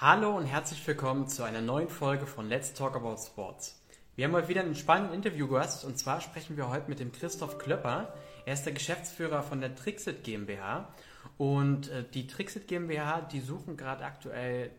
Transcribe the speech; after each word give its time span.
Hallo 0.00 0.36
und 0.36 0.46
herzlich 0.46 0.84
willkommen 0.88 1.28
zu 1.28 1.44
einer 1.44 1.60
neuen 1.60 1.88
Folge 1.88 2.26
von 2.26 2.48
Let's 2.48 2.72
Talk 2.72 2.96
About 2.96 3.16
Sports. 3.16 3.80
Wir 4.16 4.26
haben 4.26 4.34
heute 4.34 4.48
wieder 4.48 4.62
einen 4.62 4.74
spannenden 4.74 5.14
Interviewgast 5.14 5.84
und 5.84 5.96
zwar 5.96 6.20
sprechen 6.20 6.56
wir 6.56 6.68
heute 6.68 6.90
mit 6.90 6.98
dem 6.98 7.12
Christoph 7.12 7.58
Klöpper. 7.58 8.12
Er 8.44 8.54
ist 8.54 8.64
der 8.66 8.72
Geschäftsführer 8.72 9.44
von 9.44 9.60
der 9.60 9.76
Trixit 9.76 10.24
GmbH 10.24 10.92
und 11.38 11.90
äh, 11.90 12.04
die 12.12 12.26
Trixit 12.26 12.66
GmbH, 12.66 13.20
die 13.20 13.38
suchen 13.38 13.76
gerade 13.76 14.04
aktuell 14.04 14.72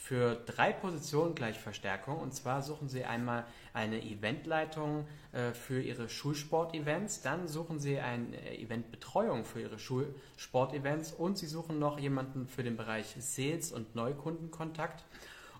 für 0.00 0.34
drei 0.34 0.72
Positionen 0.72 1.34
gleich 1.34 1.58
Verstärkung. 1.58 2.16
Und 2.16 2.32
zwar 2.34 2.62
suchen 2.62 2.88
sie 2.88 3.04
einmal 3.04 3.44
eine 3.74 4.02
Eventleitung 4.02 5.06
äh, 5.32 5.52
für 5.52 5.82
ihre 5.82 6.08
Schulsportevents, 6.08 7.20
dann 7.20 7.48
suchen 7.48 7.78
sie 7.78 8.00
eine 8.00 8.58
Eventbetreuung 8.58 9.44
für 9.44 9.60
ihre 9.60 9.78
Schulsportevents 9.78 11.12
und 11.12 11.36
sie 11.36 11.46
suchen 11.46 11.78
noch 11.78 11.98
jemanden 11.98 12.48
für 12.48 12.62
den 12.62 12.78
Bereich 12.78 13.14
Sales 13.18 13.72
und 13.72 13.94
Neukundenkontakt. 13.94 15.04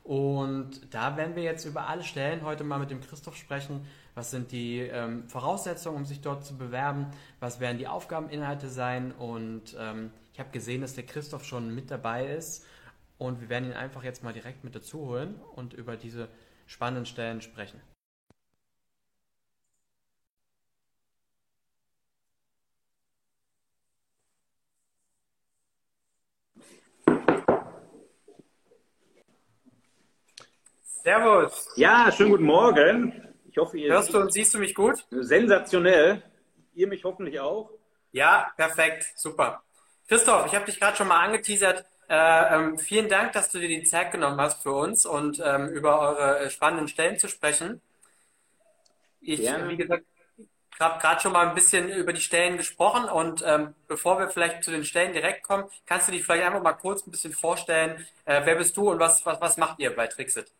Und 0.04 0.94
da 0.94 1.18
werden 1.18 1.36
wir 1.36 1.42
jetzt 1.42 1.66
über 1.66 1.86
alle 1.86 2.02
Stellen 2.02 2.42
heute 2.42 2.64
mal 2.64 2.78
mit 2.78 2.90
dem 2.90 3.02
Christoph 3.02 3.36
sprechen. 3.36 3.86
Was 4.14 4.30
sind 4.30 4.52
die 4.52 4.78
ähm, 4.78 5.28
Voraussetzungen, 5.28 5.98
um 5.98 6.04
sich 6.06 6.22
dort 6.22 6.46
zu 6.46 6.56
bewerben? 6.56 7.08
Was 7.40 7.60
werden 7.60 7.76
die 7.76 7.86
Aufgabeninhalte 7.86 8.70
sein? 8.70 9.12
Und 9.12 9.76
ähm, 9.78 10.10
ich 10.32 10.40
habe 10.40 10.50
gesehen, 10.50 10.80
dass 10.80 10.94
der 10.94 11.04
Christoph 11.04 11.44
schon 11.44 11.74
mit 11.74 11.90
dabei 11.90 12.34
ist. 12.34 12.64
Und 13.20 13.42
wir 13.42 13.50
werden 13.50 13.66
ihn 13.66 13.74
einfach 13.74 14.02
jetzt 14.02 14.24
mal 14.24 14.32
direkt 14.32 14.64
mit 14.64 14.74
dazu 14.74 15.00
holen 15.00 15.38
und 15.54 15.74
über 15.74 15.98
diese 15.98 16.28
spannenden 16.66 17.04
Stellen 17.04 17.42
sprechen. 17.42 17.78
Servus. 30.82 31.68
Ja, 31.76 32.10
schönen 32.10 32.30
guten 32.30 32.44
Morgen. 32.44 33.28
Ich 33.50 33.58
hoffe, 33.58 33.76
ihr 33.76 33.92
hörst 33.92 34.14
du 34.14 34.18
und 34.18 34.32
siehst 34.32 34.54
du 34.54 34.58
mich 34.58 34.74
gut? 34.74 35.04
Sensationell. 35.10 36.22
Ihr 36.72 36.86
mich 36.86 37.04
hoffentlich 37.04 37.38
auch. 37.38 37.70
Ja, 38.12 38.50
perfekt, 38.56 39.12
super. 39.14 39.62
Christoph, 40.08 40.46
ich 40.46 40.54
habe 40.54 40.64
dich 40.64 40.80
gerade 40.80 40.96
schon 40.96 41.08
mal 41.08 41.22
angeteasert. 41.22 41.84
Äh, 42.10 42.54
ähm, 42.56 42.76
vielen 42.76 43.08
Dank, 43.08 43.32
dass 43.34 43.52
du 43.52 43.60
dir 43.60 43.68
die 43.68 43.84
Zeit 43.84 44.10
genommen 44.10 44.40
hast 44.40 44.64
für 44.64 44.72
uns 44.72 45.06
und 45.06 45.40
ähm, 45.44 45.68
über 45.68 46.00
eure 46.00 46.40
äh, 46.40 46.50
spannenden 46.50 46.88
Stellen 46.88 47.20
zu 47.20 47.28
sprechen. 47.28 47.80
Ich, 49.20 49.42
Gerne. 49.42 49.68
wie 49.68 49.76
gesagt, 49.76 50.04
habe 50.80 51.00
gerade 51.00 51.20
schon 51.20 51.32
mal 51.32 51.46
ein 51.46 51.54
bisschen 51.54 51.88
über 51.88 52.12
die 52.12 52.20
Stellen 52.20 52.56
gesprochen 52.56 53.04
und 53.04 53.44
ähm, 53.46 53.74
bevor 53.86 54.18
wir 54.18 54.28
vielleicht 54.28 54.64
zu 54.64 54.72
den 54.72 54.84
Stellen 54.84 55.12
direkt 55.12 55.44
kommen, 55.44 55.70
kannst 55.86 56.08
du 56.08 56.12
dich 56.12 56.24
vielleicht 56.24 56.44
einfach 56.44 56.62
mal 56.62 56.72
kurz 56.72 57.06
ein 57.06 57.12
bisschen 57.12 57.32
vorstellen, 57.32 58.04
äh, 58.24 58.40
wer 58.44 58.56
bist 58.56 58.76
du 58.76 58.90
und 58.90 58.98
was, 58.98 59.24
was, 59.24 59.40
was 59.40 59.56
macht 59.56 59.78
ihr 59.78 59.94
bei 59.94 60.08
Trixit? 60.08 60.52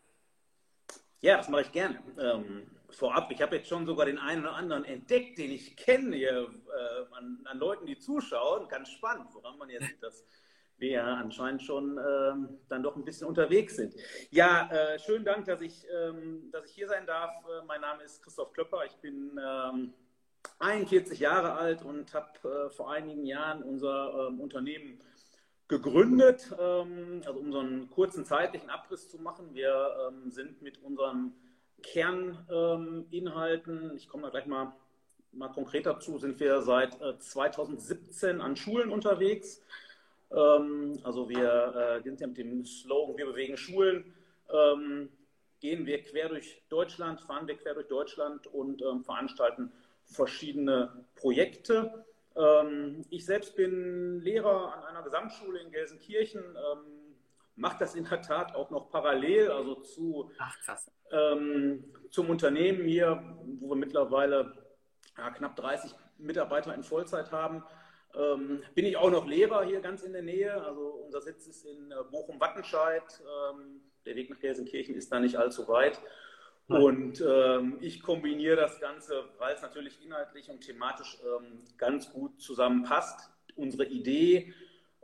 Ja, 1.19 1.35
das 1.35 1.49
mache 1.49 1.63
ich 1.63 1.71
gerne. 1.73 2.01
Ähm, 2.17 2.71
vorab, 2.91 3.29
ich 3.29 3.41
habe 3.41 3.57
jetzt 3.57 3.67
schon 3.67 3.85
sogar 3.85 4.05
den 4.05 4.19
einen 4.19 4.43
oder 4.43 4.53
anderen 4.53 4.85
entdeckt, 4.85 5.37
den 5.37 5.51
ich 5.51 5.75
kenne 5.75 6.15
hier 6.15 6.47
äh, 6.47 7.15
an, 7.17 7.39
an, 7.43 7.57
Leuten, 7.57 7.85
die 7.85 7.99
zuschauen. 7.99 8.69
Ganz 8.69 8.89
spannend, 8.89 9.27
woran 9.33 9.57
man 9.57 9.69
jetzt 9.69 10.01
dass 10.01 10.23
wir 10.81 10.89
ja 10.89 11.15
anscheinend 11.15 11.61
schon 11.61 11.97
ähm, 11.97 12.57
dann 12.67 12.83
doch 12.83 12.95
ein 12.95 13.05
bisschen 13.05 13.27
unterwegs 13.27 13.75
sind. 13.75 13.93
Ja, 14.31 14.69
äh, 14.71 14.97
schönen 14.99 15.23
Dank, 15.23 15.45
dass 15.45 15.61
ich, 15.61 15.85
ähm, 15.93 16.49
dass 16.51 16.65
ich 16.65 16.71
hier 16.71 16.87
sein 16.87 17.05
darf. 17.05 17.31
Äh, 17.45 17.63
mein 17.65 17.81
Name 17.81 18.01
ist 18.03 18.23
Christoph 18.23 18.51
Klöpper. 18.51 18.83
Ich 18.85 18.95
bin 18.97 19.39
ähm, 19.39 19.93
41 20.59 21.19
Jahre 21.19 21.53
alt 21.53 21.83
und 21.83 22.13
habe 22.13 22.49
äh, 22.49 22.69
vor 22.71 22.91
einigen 22.91 23.25
Jahren 23.25 23.63
unser 23.63 24.27
ähm, 24.27 24.41
Unternehmen 24.41 24.99
gegründet. 25.67 26.51
Ähm, 26.59 27.21
also 27.25 27.39
um 27.39 27.51
so 27.51 27.59
einen 27.59 27.89
kurzen 27.91 28.25
zeitlichen 28.25 28.69
Abriss 28.69 29.07
zu 29.07 29.19
machen. 29.19 29.53
Wir 29.53 29.95
ähm, 30.07 30.31
sind 30.31 30.61
mit 30.61 30.83
unseren 30.83 31.33
Kerninhalten, 31.83 33.95
ich 33.95 34.09
komme 34.09 34.23
da 34.23 34.29
gleich 34.29 34.47
mal, 34.47 34.73
mal 35.31 35.49
konkreter 35.49 35.99
zu, 35.99 36.17
sind 36.19 36.39
wir 36.39 36.61
seit 36.61 36.97
2017 37.19 38.37
äh, 38.37 38.41
an 38.41 38.55
Schulen 38.55 38.91
unterwegs 38.91 39.61
ähm, 40.33 40.99
also 41.03 41.29
wir 41.29 41.99
äh, 41.99 42.03
sind 42.03 42.21
ja 42.21 42.27
mit 42.27 42.37
dem 42.37 42.65
Slogan, 42.65 43.17
wir 43.17 43.25
bewegen 43.25 43.57
Schulen, 43.57 44.13
ähm, 44.49 45.09
gehen 45.59 45.85
wir 45.85 46.01
quer 46.03 46.29
durch 46.29 46.63
Deutschland, 46.69 47.21
fahren 47.21 47.47
wir 47.47 47.57
quer 47.57 47.73
durch 47.73 47.87
Deutschland 47.87 48.47
und 48.47 48.81
ähm, 48.81 49.03
veranstalten 49.03 49.71
verschiedene 50.05 51.05
Projekte. 51.15 52.05
ich 53.09 53.25
selbst 53.25 53.55
bin 53.55 54.19
Lehrer 54.21 54.73
an 54.73 54.83
einer 54.83 55.03
Gesamtschule 55.03 55.59
in 55.59 55.71
Gelsenkirchen, 55.71 56.43
mache 57.55 57.77
das 57.79 57.95
in 57.95 58.05
der 58.05 58.21
Tat 58.21 58.55
auch 58.55 58.71
noch 58.71 58.89
parallel, 58.89 59.51
also 59.51 59.75
zu, 59.75 60.31
Ach, 60.37 60.57
zum 62.09 62.29
Unternehmen 62.29 62.83
hier, 62.83 63.21
wo 63.59 63.69
wir 63.69 63.75
mittlerweile 63.75 64.53
ja, 65.17 65.29
knapp 65.29 65.55
30 65.55 65.93
Mitarbeiter 66.17 66.73
in 66.73 66.83
Vollzeit 66.83 67.31
haben. 67.31 67.63
Ähm, 68.15 68.63
bin 68.75 68.85
ich 68.85 68.97
auch 68.97 69.09
noch 69.09 69.27
Lehrer 69.27 69.63
hier 69.63 69.81
ganz 69.81 70.03
in 70.03 70.13
der 70.13 70.21
Nähe. 70.21 70.53
Also 70.63 70.81
unser 71.05 71.21
Sitz 71.21 71.47
ist 71.47 71.65
in 71.65 71.91
äh, 71.91 71.95
Bochum-Wattenscheid. 72.11 73.03
Ähm, 73.21 73.81
der 74.05 74.15
Weg 74.15 74.29
nach 74.29 74.39
Gelsenkirchen 74.39 74.95
ist 74.95 75.11
da 75.11 75.19
nicht 75.19 75.37
allzu 75.37 75.67
weit. 75.67 75.99
Und 76.67 77.21
ähm, 77.21 77.77
ich 77.81 78.01
kombiniere 78.01 78.55
das 78.55 78.79
Ganze, 78.79 79.25
weil 79.39 79.55
es 79.55 79.61
natürlich 79.61 80.01
inhaltlich 80.03 80.49
und 80.49 80.61
thematisch 80.61 81.17
ähm, 81.21 81.59
ganz 81.77 82.11
gut 82.11 82.39
zusammenpasst. 82.41 83.29
Unsere 83.55 83.85
Idee 83.85 84.53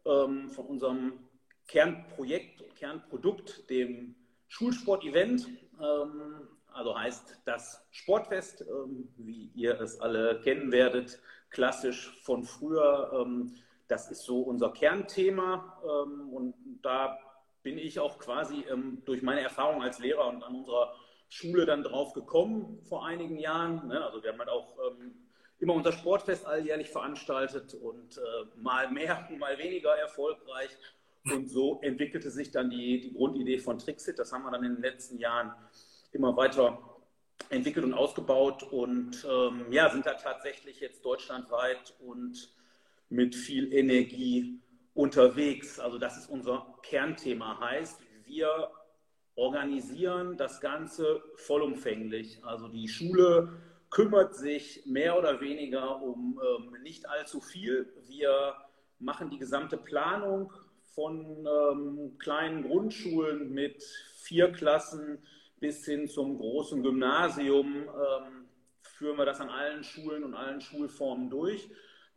ähm, 0.06 0.50
von 0.50 0.66
unserem 0.66 1.28
Kernprojekt 1.68 2.63
Kernprodukt, 2.78 3.69
dem 3.69 4.16
Schulsport-Event, 4.47 5.50
ähm, 5.81 6.47
also 6.72 6.97
heißt 6.97 7.41
das 7.45 7.85
Sportfest, 7.91 8.63
wie 9.18 9.51
ihr 9.56 9.81
es 9.81 10.00
alle 10.00 10.39
kennen 10.41 10.72
werdet, 10.72 11.19
klassisch 11.50 12.19
von 12.24 12.44
früher. 12.44 13.12
Ähm, 13.13 13.56
das 13.88 14.12
ist 14.12 14.24
so 14.24 14.41
unser 14.41 14.72
Kernthema 14.72 15.81
ähm, 15.84 16.30
und 16.34 16.53
da 16.81 17.18
bin 17.63 17.78
ich 17.78 18.00
auch 18.00 18.19
quasi 18.19 18.66
ähm, 18.69 19.02
durch 19.06 19.22
meine 19.22 19.41
Erfahrung 19.41 19.81
als 19.81 20.00
Lehrer 20.00 20.28
und 20.28 20.44
an 20.44 20.56
unserer 20.56 20.94
Schule 21.30 21.66
dann 21.66 21.84
drauf 21.84 22.13
gekommen 22.13 22.80
vor 22.84 23.06
einigen 23.06 23.38
Jahren. 23.38 23.88
Ne? 23.88 24.03
Also 24.03 24.24
wir 24.24 24.31
haben 24.31 24.40
halt 24.40 24.50
auch 24.50 24.78
immer 25.59 25.74
unser 25.74 25.91
Sportfest 25.91 26.46
alljährlich 26.46 26.90
veranstaltet 26.90 27.74
und 27.74 28.18
äh, 28.18 28.22
mal 28.57 28.91
mehr, 28.91 29.28
mal 29.40 29.57
weniger 29.57 29.96
erfolgreich. 29.97 30.69
Und 31.34 31.50
so 31.50 31.81
entwickelte 31.81 32.31
sich 32.31 32.52
dann 32.52 32.69
die, 32.69 33.02
die 33.02 33.13
Grundidee 33.13 33.59
von 33.59 33.78
Trixit. 33.78 34.18
Das 34.18 34.31
haben 34.31 34.44
wir 34.44 34.52
dann 34.52 34.63
in 34.63 34.75
den 34.75 34.81
letzten 34.81 35.18
Jahren 35.18 35.53
immer 36.13 36.38
weiter 36.38 36.80
entwickelt 37.50 37.86
und 37.86 37.94
ausgebaut 37.94 38.64
und 38.64 39.25
ähm, 39.30 39.72
ja, 39.72 39.90
sind 39.90 40.06
da 40.06 40.14
tatsächlich 40.14 40.80
jetzt 40.80 41.06
deutschlandweit 41.06 41.94
und 42.00 42.53
mit 43.09 43.36
viel 43.36 43.74
Energie 43.74 44.59
unterwegs. 44.94 45.80
Also 45.80 45.98
das 45.98 46.18
ist 46.18 46.30
unser 46.30 46.75
Kernthema. 46.84 47.59
Heißt, 47.59 48.02
wir 48.25 48.72
organisieren 49.36 50.36
das 50.36 50.59
Ganze 50.59 51.22
vollumfänglich. 51.36 52.44
Also 52.44 52.68
die 52.68 52.88
Schule 52.88 53.54
kümmert 53.90 54.36
sich 54.36 54.86
mehr 54.86 55.18
oder 55.18 55.40
weniger 55.40 56.02
um 56.02 56.42
ähm, 56.44 56.81
nicht 56.81 57.08
allzu 57.08 57.40
viel. 57.40 57.94
Wir 58.08 58.56
machen 59.00 59.30
die 59.30 59.38
gesamte 59.38 59.78
Planung 59.78 60.52
von 60.96 61.48
ähm, 61.48 62.18
kleinen 62.18 62.64
Grundschulen 62.64 63.54
mit 63.54 63.84
vier 64.16 64.52
Klassen 64.52 65.19
bis 65.59 65.85
hin 65.85 66.07
zum 66.07 66.38
großen 66.38 66.84
Gymnasium 66.84 67.75
ähm, 67.75 68.47
führen 68.81 69.18
wir 69.18 69.25
das 69.25 69.40
an 69.40 69.50
allen 69.50 69.84
Schulen 69.84 70.23
und 70.23 70.34
allen 70.34 70.62
Schulformen 70.62 71.29
durch, 71.29 71.69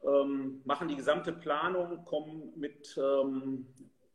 ähm, 0.03 0.63
machen 0.65 0.89
die 0.89 0.97
gesamte 0.97 1.33
Planung, 1.33 2.05
kommen 2.05 2.53
mit 2.57 2.97
ähm, 2.97 3.67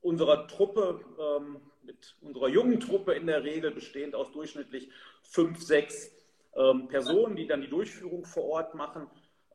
unserer 0.02 0.47
Truppe, 0.47 1.00
ähm, 1.19 1.62
mit 1.83 2.16
unserer 2.22 2.48
jungen 2.48 2.80
Truppe 2.80 3.13
in 3.13 3.27
der 3.27 3.44
Regel, 3.44 3.72
bestehend 3.72 4.16
aus 4.16 4.31
durchschnittlich 4.31 4.89
fünf, 5.24 5.62
sechs 5.62 6.12
ähm, 6.56 6.88
Personen, 6.88 7.36
die 7.36 7.48
dann 7.48 7.62
die 7.62 7.69
Durchführung 7.69 8.25
vor 8.25 8.45
Ort 8.45 8.75
machen. 8.75 9.07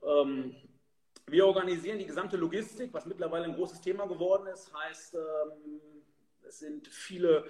Ähm, 0.04 0.54
wir 1.26 1.46
organisieren 1.46 1.98
die 1.98 2.06
gesamte 2.06 2.36
Logistik, 2.36 2.92
was 2.92 3.06
mittlerweile 3.06 3.44
ein 3.44 3.54
großes 3.54 3.80
Thema 3.80 4.06
geworden 4.06 4.48
ist. 4.48 4.72
Heißt, 4.74 5.16
es 6.48 6.58
sind 6.58 6.88
viele 6.88 7.44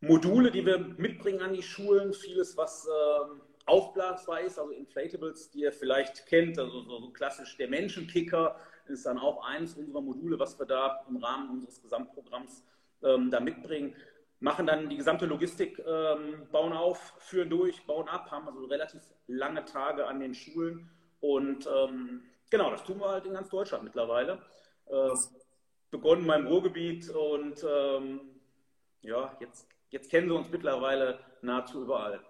Module, 0.00 0.50
die 0.50 0.64
wir 0.64 0.78
mitbringen 0.78 1.40
an 1.40 1.54
die 1.54 1.62
Schulen, 1.62 2.12
vieles, 2.12 2.56
was 2.56 2.86
äh, 2.86 3.40
aufblasbar 3.66 4.40
ist, 4.42 4.58
also 4.58 4.70
Inflatables, 4.72 5.50
die 5.50 5.60
ihr 5.60 5.72
vielleicht 5.72 6.26
kennt, 6.26 6.58
also 6.58 6.82
so, 6.82 7.00
so, 7.00 7.10
klassisch 7.10 7.56
der 7.56 7.68
Menschenkicker 7.68 8.56
ist 8.86 9.06
dann 9.06 9.18
auch 9.18 9.44
eines 9.44 9.74
unserer 9.74 10.00
Module, 10.00 10.38
was 10.38 10.58
wir 10.58 10.66
da 10.66 11.04
im 11.08 11.16
Rahmen 11.16 11.50
unseres 11.50 11.82
Gesamtprogramms 11.82 12.64
ähm, 13.02 13.30
da 13.30 13.40
mitbringen. 13.40 13.96
Machen 14.38 14.66
dann 14.66 14.88
die 14.88 14.96
gesamte 14.96 15.26
Logistik, 15.26 15.78
ähm, 15.78 16.46
bauen 16.52 16.72
auf, 16.72 17.14
führen 17.18 17.50
durch, 17.50 17.84
bauen 17.86 18.08
ab, 18.08 18.30
haben 18.30 18.46
also 18.46 18.64
relativ 18.66 19.02
lange 19.26 19.64
Tage 19.64 20.06
an 20.06 20.20
den 20.20 20.34
Schulen 20.34 20.90
und 21.20 21.66
ähm, 21.66 22.22
genau, 22.50 22.70
das 22.70 22.84
tun 22.84 23.00
wir 23.00 23.08
halt 23.08 23.26
in 23.26 23.32
ganz 23.32 23.48
Deutschland 23.48 23.82
mittlerweile. 23.82 24.42
Äh, 24.86 25.10
begonnen 25.90 26.26
beim 26.26 26.46
Ruhrgebiet 26.46 27.08
und 27.10 27.64
ähm, 27.68 28.20
ja, 29.00 29.36
jetzt, 29.40 29.66
jetzt 29.96 30.10
kennen 30.10 30.28
sie 30.28 30.34
uns 30.34 30.50
mittlerweile 30.50 31.18
nahezu 31.40 31.82
überall. 31.82 32.20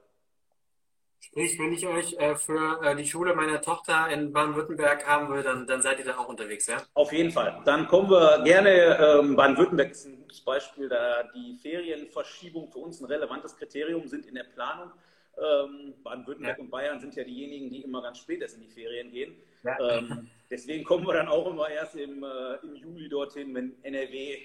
Sprich, 1.19 1.59
wenn 1.59 1.73
ich 1.73 1.85
euch 1.87 2.13
äh, 2.19 2.37
für 2.37 2.81
äh, 2.83 2.95
die 2.95 3.05
Schule 3.05 3.35
meiner 3.35 3.61
Tochter 3.61 4.09
in 4.11 4.33
Baden-Württemberg 4.33 5.05
haben 5.07 5.29
will, 5.33 5.43
dann, 5.43 5.67
dann 5.67 5.83
seid 5.83 5.99
ihr 5.99 6.05
da 6.05 6.19
auch 6.19 6.29
unterwegs, 6.29 6.67
ja? 6.69 6.77
Auf 6.95 7.13
jeden 7.13 7.33
Fall. 7.33 7.61
Dann 7.65 7.89
kommen 7.89 8.09
wir 8.09 8.43
gerne. 8.45 8.71
Ähm, 8.71 9.35
Baden-Württemberg 9.35 9.91
ist 9.91 10.07
ein 10.07 10.19
gutes 10.19 10.41
Beispiel, 10.43 10.89
da 10.89 11.25
die 11.35 11.59
Ferienverschiebung 11.61 12.71
für 12.71 12.79
uns 12.79 13.01
ein 13.01 13.07
relevantes 13.07 13.57
Kriterium 13.57 14.07
sind 14.07 14.27
in 14.27 14.37
der 14.37 14.45
Planung. 14.45 14.93
Ähm, 15.37 15.95
Baden-Württemberg 16.05 16.59
ja. 16.59 16.63
und 16.63 16.71
Bayern 16.71 17.01
sind 17.01 17.17
ja 17.17 17.25
diejenigen, 17.25 17.71
die 17.71 17.83
immer 17.83 18.03
ganz 18.03 18.19
spät 18.19 18.41
erst 18.43 18.55
in 18.55 18.63
die 18.63 18.71
Ferien 18.71 19.11
gehen. 19.11 19.35
Ja. 19.65 19.99
Ähm, 19.99 20.31
deswegen 20.49 20.85
kommen 20.85 21.07
wir 21.07 21.15
dann 21.15 21.29
auch 21.29 21.51
immer 21.51 21.69
erst 21.69 21.97
im, 21.97 22.23
äh, 22.23 22.55
im 22.63 22.77
Juli 22.77 23.09
dorthin, 23.09 23.53
wenn 23.55 23.75
NRW 23.83 24.39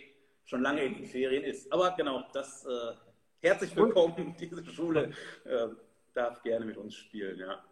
schon 0.45 0.63
lange 0.63 0.83
in 0.83 0.95
den 0.95 1.06
Ferien 1.06 1.44
ist. 1.44 1.71
Aber 1.71 1.91
genau, 1.91 2.23
das 2.33 2.65
äh, 2.65 2.94
herzlich 3.41 3.75
willkommen, 3.75 4.35
diese 4.39 4.65
Schule 4.65 5.11
äh, 5.45 5.67
darf 6.13 6.41
gerne 6.43 6.65
mit 6.65 6.77
uns 6.77 6.95
spielen, 6.95 7.39
ja. 7.39 7.63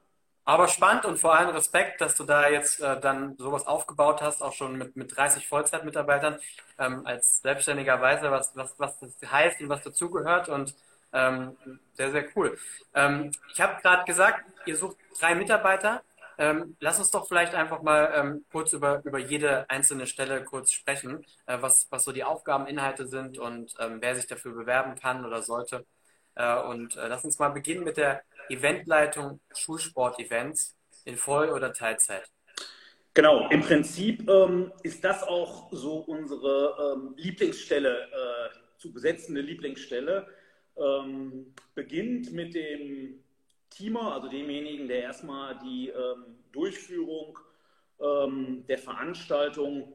Aber 0.46 0.68
spannend 0.68 1.06
und 1.06 1.20
vor 1.20 1.38
allem 1.38 1.50
Respekt, 1.50 2.02
dass 2.02 2.16
du 2.16 2.24
da 2.24 2.50
jetzt 2.50 2.82
äh, 2.82 3.00
dann 3.00 3.38
sowas 3.38 3.68
aufgebaut 3.68 4.22
hast, 4.22 4.42
auch 4.42 4.54
schon 4.54 4.78
mit, 4.78 4.96
mit 4.96 5.16
30 5.16 5.48
Vollzeitmitarbeitern, 5.48 6.40
ähm, 6.80 7.06
als 7.06 7.42
selbstständiger 7.42 8.02
Weise, 8.02 8.32
was, 8.32 8.56
was, 8.56 8.74
was 8.80 8.98
das 9.00 9.32
heißt 9.32 9.62
und 9.62 9.70
was 9.70 9.84
dazugehört 9.84 10.50
und 10.50 10.74
ähm, 11.14 11.56
sehr, 11.94 12.12
sehr 12.12 12.26
cool. 12.36 12.58
Ähm, 12.96 13.32
ich 13.54 13.62
habe 13.62 13.80
gerade 13.82 14.06
gesagt, 14.06 14.44
ihr 14.66 14.76
sucht 14.76 14.98
drei 15.20 15.36
Mitarbeiter. 15.36 16.02
Ähm, 16.40 16.78
lass 16.80 17.00
uns 17.00 17.12
doch 17.12 17.28
vielleicht 17.28 17.54
einfach 17.54 17.82
mal 17.82 18.14
ähm, 18.16 18.46
kurz 18.50 18.72
über, 18.72 19.02
über 19.04 19.20
jede 19.20 19.70
einzelne 19.70 20.08
Stelle 20.08 20.42
kurz 20.46 20.72
sprechen, 20.72 21.26
äh, 21.46 21.58
was, 21.60 21.88
was 21.90 22.06
so 22.06 22.14
die 22.14 22.24
Aufgabeninhalte 22.24 23.08
sind 23.08 23.38
und 23.38 23.74
ähm, 23.78 23.98
wer 24.00 24.16
sich 24.16 24.26
dafür 24.26 24.54
bewerben 24.54 24.96
kann 24.96 25.26
oder 25.26 25.42
sollte. 25.42 25.86
Äh, 26.36 26.62
und 26.62 26.96
äh, 26.96 27.10
lass 27.10 27.26
uns 27.26 27.40
mal 27.40 27.50
beginnen 27.50 27.84
mit 27.84 27.98
der 27.98 28.24
Eventleitung 28.48 29.42
Schulsport-Events 29.54 30.78
in 31.04 31.18
Voll- 31.18 31.50
oder 31.50 31.74
Teilzeit. 31.74 32.32
Genau, 33.14 33.50
im 33.50 33.60
Prinzip 33.60 34.30
ähm, 34.30 34.72
ist 34.84 35.04
das 35.04 35.24
auch 35.24 35.68
so 35.74 35.98
unsere 35.98 36.96
ähm, 36.96 37.16
Lieblingsstelle, 37.18 38.04
äh, 38.04 38.78
zu 38.78 38.94
besetzende 38.94 39.42
Lieblingsstelle. 39.42 40.26
Ähm, 40.78 41.54
beginnt 41.76 42.32
mit 42.32 42.56
dem 42.56 43.22
Teamer, 43.70 44.14
also 44.14 44.28
demjenigen, 44.28 44.88
der 44.88 45.04
erstmal 45.04 45.58
die 45.60 45.90
ähm, 45.90 46.38
Durchführung 46.52 47.40
ähm, 48.00 48.66
der 48.68 48.78
Veranstaltung 48.78 49.94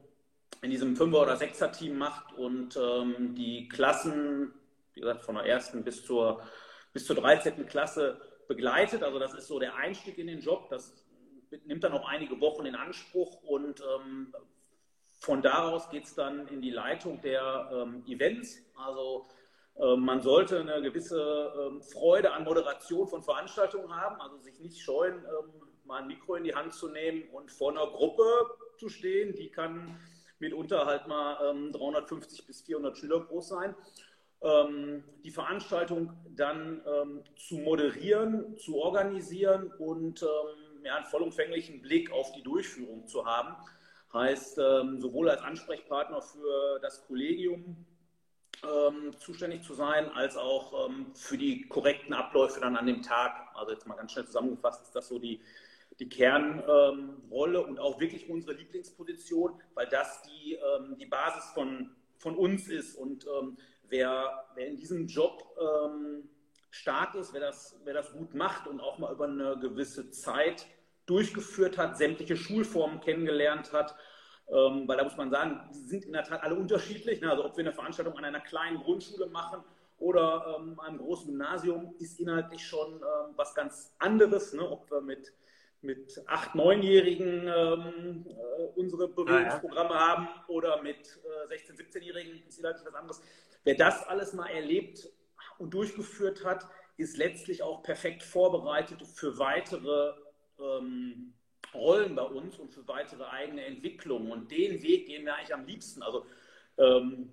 in 0.61 0.71
diesem 0.71 0.95
Fünfer- 0.95 1.21
oder 1.21 1.35
Sechser-Team 1.35 1.97
macht 1.97 2.33
und 2.33 2.77
ähm, 2.77 3.35
die 3.35 3.67
Klassen 3.67 4.53
wie 4.95 5.01
gesagt, 5.01 5.23
von 5.23 5.35
der 5.35 5.45
ersten 5.45 5.83
bis 5.83 6.03
zur, 6.03 6.41
bis 6.93 7.05
zur 7.05 7.17
13. 7.17 7.67
Klasse 7.67 8.19
begleitet. 8.47 9.03
Also 9.03 9.19
das 9.19 9.33
ist 9.33 9.47
so 9.47 9.59
der 9.59 9.75
Einstieg 9.75 10.17
in 10.17 10.27
den 10.27 10.39
Job. 10.39 10.69
Das 10.69 10.93
nimmt 11.65 11.83
dann 11.83 11.91
auch 11.91 12.07
einige 12.07 12.39
Wochen 12.41 12.65
in 12.65 12.75
Anspruch 12.75 13.43
und 13.43 13.81
ähm, 13.81 14.33
von 15.19 15.41
daraus 15.41 15.89
geht 15.89 16.05
es 16.05 16.15
dann 16.15 16.47
in 16.47 16.61
die 16.61 16.71
Leitung 16.71 17.21
der 17.21 17.69
ähm, 17.71 18.03
Events. 18.07 18.57
Also 18.75 19.27
man 19.77 20.21
sollte 20.21 20.61
eine 20.61 20.81
gewisse 20.81 21.51
ähm, 21.59 21.81
Freude 21.81 22.31
an 22.31 22.45
Moderation 22.45 23.07
von 23.07 23.21
Veranstaltungen 23.23 23.93
haben, 23.93 24.21
also 24.21 24.37
sich 24.37 24.59
nicht 24.59 24.81
scheuen, 24.81 25.15
ähm, 25.15 25.51
mal 25.83 26.01
ein 26.01 26.07
Mikro 26.07 26.35
in 26.35 26.45
die 26.45 26.55
Hand 26.55 26.73
zu 26.73 26.89
nehmen 26.89 27.23
und 27.33 27.51
vor 27.51 27.71
einer 27.71 27.85
Gruppe 27.87 28.23
zu 28.77 28.87
stehen. 28.87 29.35
Die 29.35 29.49
kann 29.49 29.99
mitunter 30.39 30.85
halt 30.85 31.07
mal 31.07 31.35
350 31.71 32.39
ähm, 32.39 32.45
bis 32.47 32.61
400 32.61 32.97
Schüler 32.97 33.19
groß 33.19 33.49
sein 33.49 33.75
ähm, 34.45 35.03
die 35.23 35.31
Veranstaltung 35.31 36.13
dann 36.35 36.81
ähm, 36.85 37.23
zu 37.35 37.55
moderieren, 37.55 38.57
zu 38.57 38.77
organisieren 38.77 39.71
und 39.79 40.21
ähm, 40.21 40.85
einen 40.85 41.05
vollumfänglichen 41.05 41.81
Blick 41.81 42.11
auf 42.11 42.31
die 42.33 42.43
Durchführung 42.43 43.07
zu 43.07 43.25
haben. 43.25 43.55
Heißt, 44.13 44.59
ähm, 44.59 45.01
sowohl 45.01 45.29
als 45.29 45.41
Ansprechpartner 45.41 46.21
für 46.21 46.79
das 46.81 47.05
Kollegium 47.07 47.85
ähm, 48.63 49.13
zuständig 49.19 49.63
zu 49.63 49.73
sein, 49.73 50.09
als 50.09 50.37
auch 50.37 50.87
ähm, 50.87 51.07
für 51.15 51.37
die 51.37 51.67
korrekten 51.67 52.13
Abläufe 52.13 52.59
dann 52.59 52.75
an 52.75 52.85
dem 52.85 53.01
Tag. 53.01 53.49
Also 53.55 53.71
jetzt 53.73 53.87
mal 53.87 53.95
ganz 53.95 54.11
schnell 54.11 54.25
zusammengefasst 54.25 54.83
ist 54.83 54.95
das 54.95 55.07
so 55.07 55.19
die, 55.19 55.41
die 55.99 56.09
Kernrolle 56.09 57.61
und 57.65 57.79
auch 57.79 57.99
wirklich 57.99 58.29
unsere 58.29 58.53
Lieblingsposition, 58.53 59.61
weil 59.75 59.87
das 59.87 60.21
die, 60.23 60.57
die 60.99 61.05
Basis 61.05 61.51
von, 61.53 61.95
von 62.17 62.35
uns 62.35 62.67
ist 62.67 62.95
und 62.95 63.25
wer, 63.89 64.45
wer 64.55 64.67
in 64.67 64.75
diesem 64.75 65.07
Job 65.07 65.41
ähm, 65.57 66.27
stark 66.69 67.15
ist, 67.15 67.33
wer 67.33 67.41
das, 67.41 67.79
wer 67.83 67.93
das 67.93 68.11
gut 68.11 68.33
macht 68.33 68.67
und 68.67 68.81
auch 68.81 68.97
mal 68.97 69.13
über 69.13 69.25
eine 69.25 69.57
gewisse 69.59 70.11
Zeit 70.11 70.65
durchgeführt 71.05 71.77
hat, 71.77 71.97
sämtliche 71.97 72.35
Schulformen 72.35 72.99
kennengelernt 72.99 73.71
hat, 73.71 73.95
ähm, 74.47 74.87
weil 74.87 74.97
da 74.97 75.03
muss 75.03 75.17
man 75.17 75.31
sagen, 75.31 75.59
die 75.73 75.79
sind 75.79 76.05
in 76.05 76.13
der 76.13 76.23
Tat 76.23 76.43
alle 76.43 76.55
unterschiedlich. 76.55 77.21
Ne? 77.21 77.29
Also 77.29 77.45
ob 77.45 77.57
wir 77.57 77.63
eine 77.63 77.73
Veranstaltung 77.73 78.17
an 78.17 78.25
einer 78.25 78.41
kleinen 78.41 78.77
Grundschule 78.77 79.27
machen 79.27 79.63
oder 79.97 80.57
ähm, 80.59 80.79
einem 80.79 80.97
großen 80.97 81.27
Gymnasium, 81.27 81.95
ist 81.99 82.19
inhaltlich 82.19 82.65
schon 82.65 82.95
ähm, 82.95 83.33
was 83.35 83.55
ganz 83.55 83.95
anderes. 83.99 84.53
Ne? 84.53 84.69
Ob 84.69 84.89
wir 84.91 85.01
mit 85.01 85.33
mit 85.85 86.21
acht, 86.25 86.55
neunjährigen 86.55 87.47
ähm, 87.47 88.25
äh, 88.27 88.63
unsere 88.75 89.07
Bewegungsprogramme 89.07 89.91
ah, 89.91 89.93
ja. 89.93 90.07
haben 90.07 90.27
oder 90.47 90.81
mit 90.81 91.19
äh, 91.43 91.47
16, 91.47 91.77
17-Jährigen 91.77 92.43
ist 92.47 92.57
inhaltlich 92.59 92.85
was 92.85 92.95
anderes. 92.95 93.21
Wer 93.63 93.75
das 93.75 94.05
alles 94.07 94.33
mal 94.33 94.47
erlebt 94.47 95.07
und 95.57 95.73
durchgeführt 95.73 96.43
hat, 96.43 96.67
ist 96.97 97.17
letztlich 97.17 97.63
auch 97.63 97.83
perfekt 97.83 98.23
vorbereitet 98.23 99.01
für 99.05 99.37
weitere 99.37 100.13
ähm, 100.59 101.33
Rollen 101.75 102.15
bei 102.15 102.23
uns 102.23 102.57
und 102.57 102.71
für 102.71 102.87
weitere 102.87 103.25
eigene 103.25 103.65
Entwicklungen. 103.65 104.31
Und 104.31 104.51
den 104.51 104.81
Weg 104.81 105.07
gehen 105.07 105.25
wir 105.25 105.35
eigentlich 105.35 105.53
am 105.53 105.65
liebsten. 105.65 106.01
Also 106.01 106.25
ähm, 106.77 107.31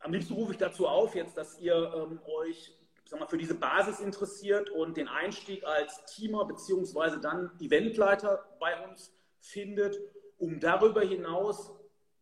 am 0.00 0.12
liebsten 0.12 0.34
rufe 0.34 0.52
ich 0.52 0.58
dazu 0.58 0.86
auf, 0.86 1.14
jetzt, 1.14 1.36
dass 1.36 1.60
ihr 1.60 1.92
ähm, 1.94 2.20
euch 2.26 2.74
sag 3.12 3.20
mal, 3.20 3.26
für 3.26 3.38
diese 3.38 3.54
Basis 3.54 4.00
interessiert 4.00 4.70
und 4.70 4.96
den 4.96 5.06
Einstieg 5.06 5.64
als 5.64 6.04
Teamer 6.06 6.46
bzw. 6.46 7.20
dann 7.20 7.50
Eventleiter 7.60 8.42
bei 8.58 8.88
uns 8.88 9.12
findet, 9.38 9.98
um 10.38 10.58
darüber 10.60 11.02
hinaus 11.02 11.72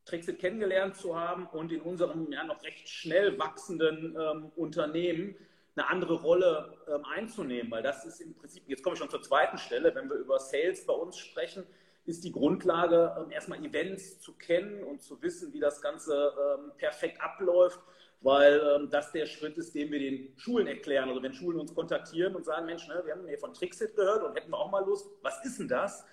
Trixit 0.04 0.40
kennengelernt 0.40 0.96
zu 0.96 1.16
haben 1.18 1.46
und 1.46 1.70
in 1.70 1.80
unserem 1.82 2.32
ja 2.32 2.42
noch 2.42 2.62
recht 2.64 2.88
schnell 2.88 3.38
wachsenden 3.38 4.16
ähm, 4.18 4.50
Unternehmen 4.56 5.36
eine 5.76 5.88
andere 5.88 6.14
Rolle 6.14 6.78
ähm, 6.88 7.04
einzunehmen, 7.04 7.70
weil 7.70 7.82
das 7.82 8.04
ist 8.04 8.20
im 8.20 8.34
Prinzip, 8.34 8.64
jetzt 8.66 8.82
komme 8.82 8.94
ich 8.94 8.98
schon 8.98 9.10
zur 9.10 9.22
zweiten 9.22 9.58
Stelle, 9.58 9.94
wenn 9.94 10.08
wir 10.08 10.16
über 10.16 10.38
Sales 10.38 10.84
bei 10.86 10.92
uns 10.92 11.16
sprechen, 11.16 11.64
ist 12.06 12.24
die 12.24 12.32
Grundlage, 12.32 13.16
ähm, 13.18 13.30
erstmal 13.30 13.64
Events 13.64 14.20
zu 14.20 14.32
kennen 14.36 14.82
und 14.82 15.02
zu 15.02 15.22
wissen, 15.22 15.52
wie 15.52 15.60
das 15.60 15.80
Ganze 15.80 16.32
ähm, 16.38 16.72
perfekt 16.76 17.20
abläuft, 17.20 17.80
weil 18.20 18.60
ähm, 18.60 18.90
das 18.90 19.12
der 19.12 19.26
Schritt 19.26 19.56
ist, 19.58 19.74
den 19.74 19.90
wir 19.90 19.98
den 19.98 20.32
Schulen 20.36 20.66
erklären. 20.66 21.08
Also 21.08 21.22
wenn 21.22 21.32
Schulen 21.32 21.60
uns 21.60 21.74
kontaktieren 21.74 22.34
und 22.34 22.44
sagen, 22.44 22.66
Mensch, 22.66 22.86
ne, 22.88 23.02
wir 23.04 23.14
haben 23.14 23.26
hier 23.26 23.38
von 23.38 23.54
Trixit 23.54 23.94
gehört 23.96 24.22
und 24.22 24.34
hätten 24.34 24.50
wir 24.50 24.58
auch 24.58 24.70
mal 24.70 24.84
Lust, 24.84 25.08
was 25.22 25.44
ist 25.44 25.58
denn 25.58 25.68
das? 25.68 26.04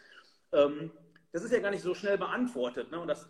Ähm, 0.52 0.92
das 1.32 1.44
ist 1.44 1.52
ja 1.52 1.60
gar 1.60 1.72
nicht 1.72 1.84
so 1.84 1.94
schnell 1.94 2.18
beantwortet. 2.18 2.92
Ne? 2.92 3.00
Und 3.00 3.08
das 3.08 3.28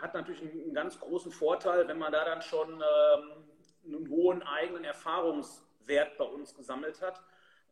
hat 0.00 0.14
natürlich 0.14 0.40
einen, 0.42 0.74
ganz 0.74 0.98
großen 0.98 1.30
Vorteil, 1.30 1.86
wenn 1.88 1.98
man 1.98 2.12
da 2.12 2.24
dann 2.24 2.42
schon 2.42 2.68
ähm, 2.74 3.44
einen 3.86 4.08
hohen 4.08 4.42
eigenen 4.42 4.84
Erfahrungswert 4.84 6.16
bei 6.18 6.24
uns 6.24 6.54
gesammelt 6.54 7.00
hat. 7.00 7.20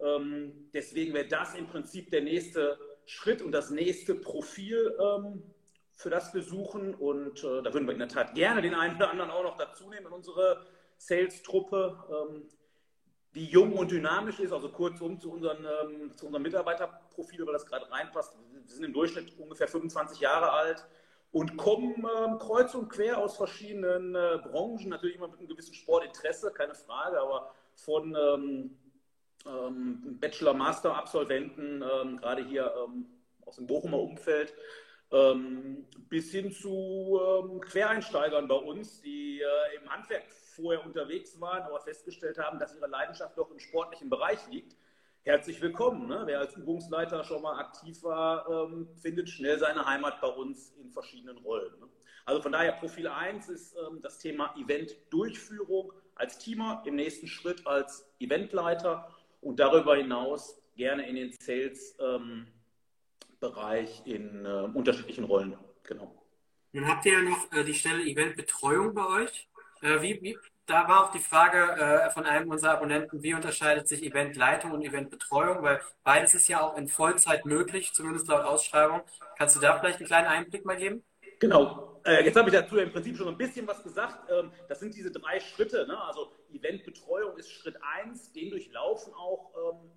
Ähm, 0.01 0.71
deswegen 0.73 1.15
wäre 1.15 1.27
das 1.29 1.55
im 1.55 1.67
Prinzip 1.67 2.11
der 2.11 2.23
nächste 2.23 2.79
Schritt 3.07 3.43
und 3.43 3.53
das 3.53 3.71
nächste 3.71 4.15
Profil, 4.15 4.97
ähm, 5.01 5.43
für 5.95 6.11
das 6.11 6.35
wir 6.35 6.43
suchen. 6.43 6.95
Und 6.95 7.45
äh, 7.45 7.63
da 7.63 7.73
würden 7.73 7.87
wir 7.87 7.93
in 7.93 7.99
der 7.99 8.09
Tat 8.09 8.35
gerne 8.35 8.63
den 8.63 8.75
einen 8.75 8.97
oder 8.97 9.11
anderen 9.11 9.31
auch 9.31 9.45
noch 9.45 9.57
dazu 9.57 9.89
nehmen 9.89 10.07
in 10.07 10.13
unsere 10.13 10.65
Sales-Truppe, 10.97 12.05
ähm, 12.11 12.49
die 13.35 13.47
jung 13.47 13.73
und 13.75 13.91
dynamisch 13.91 14.41
ist. 14.41 14.53
Also 14.53 14.69
kurzum 14.71 15.21
zu, 15.21 15.33
unseren, 15.33 15.65
ähm, 15.65 16.13
zu 16.17 16.27
unserem 16.27 16.43
Mitarbeiterprofil, 16.43 17.47
weil 17.47 17.53
das 17.53 17.67
gerade 17.67 17.91
reinpasst. 17.91 18.37
Wir 18.53 18.63
sind 18.67 18.85
im 18.85 18.93
Durchschnitt 18.93 19.39
ungefähr 19.39 19.69
25 19.69 20.21
Jahre 20.21 20.53
alt 20.53 20.85
und 21.35 21.57
kommen 21.57 22.07
ähm, 22.17 22.39
kreuz 22.39 22.77
und 22.77 22.89
quer 22.89 23.19
aus 23.19 23.37
verschiedenen 23.37 24.15
äh, 24.15 24.39
Branchen, 24.41 24.89
natürlich 24.89 25.17
immer 25.17 25.27
mit 25.27 25.41
einem 25.41 25.49
gewissen 25.49 25.75
Sportinteresse, 25.75 26.53
keine 26.53 26.77
Frage, 26.77 27.21
aber 27.21 27.53
von 27.75 28.17
ähm, 28.17 28.79
ähm, 29.45 30.19
Bachelor-Master-Absolventen, 30.21 31.83
ähm, 31.83 32.19
gerade 32.19 32.45
hier 32.45 32.73
ähm, 32.85 33.07
aus 33.45 33.57
dem 33.57 33.67
Bochumer 33.67 33.99
Umfeld, 33.99 34.55
ähm, 35.11 35.89
bis 36.09 36.31
hin 36.31 36.53
zu 36.53 37.21
Quereinsteigern 37.63 38.47
bei 38.47 38.55
uns, 38.55 39.01
die 39.01 39.41
äh, 39.41 39.77
im 39.83 39.91
Handwerk 39.91 40.31
vorher 40.31 40.87
unterwegs 40.87 41.41
waren, 41.41 41.63
aber 41.63 41.81
festgestellt 41.81 42.39
haben, 42.39 42.61
dass 42.61 42.77
ihre 42.77 42.87
Leidenschaft 42.87 43.37
doch 43.37 43.51
im 43.51 43.59
sportlichen 43.59 44.09
Bereich 44.09 44.39
liegt 44.53 44.77
herzlich 45.25 45.61
willkommen. 45.61 46.07
Ne? 46.07 46.23
Wer 46.27 46.39
als 46.41 46.55
Übungsleiter 46.55 47.25
schon 47.25 47.43
mal 47.43 47.59
aktiv 47.59 48.01
war, 48.03 48.49
ähm, 48.49 48.89
findet 48.97 49.29
schnell 49.29 49.59
seine 49.59 49.85
Heimat 49.87 50.21
bei 50.21 50.29
uns 50.29 50.71
in 50.81 50.91
verschiedenen 50.91 51.39
Rollen. 51.39 51.73
Ne? 51.81 51.89
Also 52.27 52.43
von 52.43 52.53
daher 52.53 52.73
Profil 52.73 53.09
1 53.09 53.49
ist 53.49 53.75
ähm, 53.77 54.01
das 54.01 54.19
Thema 54.19 54.55
Event-Durchführung 54.57 55.93
als 56.15 56.39
Teamer, 56.39 56.83
im 56.87 56.95
nächsten 56.97 57.27
Schritt 57.27 57.67
als 57.67 58.07
Eventleiter 58.21 59.11
und 59.41 59.59
darüber 59.59 59.97
hinaus 59.97 60.61
gerne 60.77 61.09
in 61.09 61.17
den 61.17 61.33
Sales-Bereich 61.33 64.03
ähm, 64.07 64.13
in 64.13 64.45
äh, 64.45 64.69
unterschiedlichen 64.75 65.25
Rollen. 65.25 65.57
Genau. 65.83 66.15
Nun 66.73 66.87
habt 66.87 67.07
ihr 67.07 67.15
ja 67.15 67.23
noch 67.23 67.51
äh, 67.53 67.65
die 67.65 67.75
Stelle 67.75 68.05
Eventbetreuung 68.05 68.95
bei 68.95 69.23
euch. 69.23 69.49
Äh, 69.81 70.03
wie, 70.03 70.23
wie, 70.23 70.39
da 70.67 70.89
war 70.89 71.05
auch 71.05 71.13
die 71.13 71.19
Frage 71.19 71.59
äh, 71.59 72.11
von 72.11 72.25
einem 72.25 72.51
unserer 72.51 72.73
Abonnenten, 72.73 73.23
wie 73.23 73.35
unterscheidet 73.35 73.87
sich 73.87 74.03
Eventleitung 74.03 74.73
und 74.73 74.83
Eventbetreuung, 74.83 75.63
weil 75.63 75.81
beides 76.03 76.35
ist 76.35 76.49
ja 76.49 76.61
auch 76.63 76.77
in 76.77 76.89
Vollzeit 76.89 77.45
möglich, 77.45 77.93
zumindest 77.93 78.29
laut 78.29 78.45
Ausschreibung. 78.45 79.03
Kannst 79.37 79.57
du 79.57 79.61
da 79.61 79.79
vielleicht 79.79 79.99
einen 79.99 80.07
kleinen 80.07 80.29
Einblick 80.29 80.65
mal 80.65 80.77
geben? 80.77 81.05
Genau. 81.41 82.01
Äh, 82.05 82.25
jetzt 82.25 82.37
habe 82.37 82.49
ich 82.49 82.55
dazu 82.55 82.79
im 82.79 82.91
Prinzip 82.93 83.17
schon 83.17 83.29
ein 83.29 83.37
bisschen 83.37 83.67
was 83.67 83.83
gesagt. 83.83 84.31
Ähm, 84.31 84.51
das 84.69 84.81
sind 84.81 84.95
diese 84.95 85.11
drei 85.11 85.41
Schritte. 85.41 85.87
Ne? 85.87 86.01
Also 86.01 86.33
Eventbetreuung 86.53 87.37
ist 87.37 87.51
Schritt 87.51 87.77
eins, 87.83 88.33
den 88.33 88.51
durchlaufen 88.51 89.13
auch 89.15 89.53
ähm, 89.57 89.91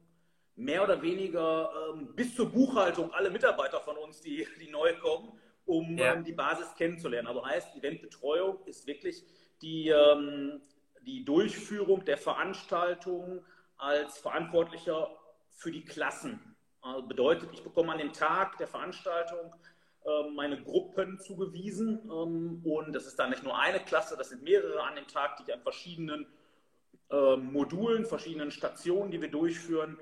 mehr 0.55 0.83
oder 0.83 1.01
weniger 1.01 1.71
ähm, 1.93 2.13
bis 2.15 2.35
zur 2.35 2.49
Buchhaltung 2.51 3.13
alle 3.13 3.29
Mitarbeiter 3.29 3.79
von 3.79 3.95
uns, 3.97 4.19
die, 4.19 4.45
die 4.59 4.69
neu 4.69 4.93
kommen, 4.95 5.31
um 5.65 5.97
ja. 5.97 6.15
die 6.15 6.33
Basis 6.33 6.73
kennenzulernen. 6.75 7.27
Also 7.27 7.45
heißt, 7.45 7.75
Eventbetreuung 7.75 8.59
ist 8.65 8.87
wirklich 8.87 9.23
die, 9.61 9.89
ähm, 9.89 10.61
die 11.01 11.25
Durchführung 11.25 12.05
der 12.05 12.17
Veranstaltung 12.17 13.43
als 13.77 14.17
Verantwortlicher 14.17 15.09
für 15.51 15.71
die 15.71 15.83
Klassen. 15.83 16.55
Also 16.81 17.07
bedeutet, 17.07 17.49
ich 17.53 17.63
bekomme 17.63 17.91
an 17.91 17.97
dem 17.97 18.13
Tag 18.13 18.57
der 18.57 18.67
Veranstaltung 18.67 19.53
ähm, 20.05 20.35
meine 20.35 20.61
Gruppen 20.61 21.19
zugewiesen 21.19 21.99
ähm, 22.05 22.61
und 22.63 22.93
das 22.93 23.07
ist 23.07 23.19
dann 23.19 23.31
nicht 23.31 23.43
nur 23.43 23.57
eine 23.57 23.79
Klasse, 23.79 24.15
das 24.17 24.29
sind 24.29 24.43
mehrere 24.43 24.81
an 24.83 24.95
dem 24.95 25.07
Tag, 25.07 25.37
die 25.37 25.43
ich 25.47 25.53
an 25.53 25.61
verschiedenen 25.61 26.27
ähm, 27.09 27.51
Modulen, 27.51 28.05
verschiedenen 28.05 28.51
Stationen, 28.51 29.11
die 29.11 29.21
wir 29.21 29.29
durchführen, 29.29 29.99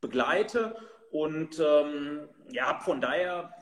begleite 0.00 0.76
und 1.10 1.58
ähm, 1.60 2.28
ja, 2.50 2.66
habe 2.66 2.84
von 2.84 3.00
daher 3.00 3.52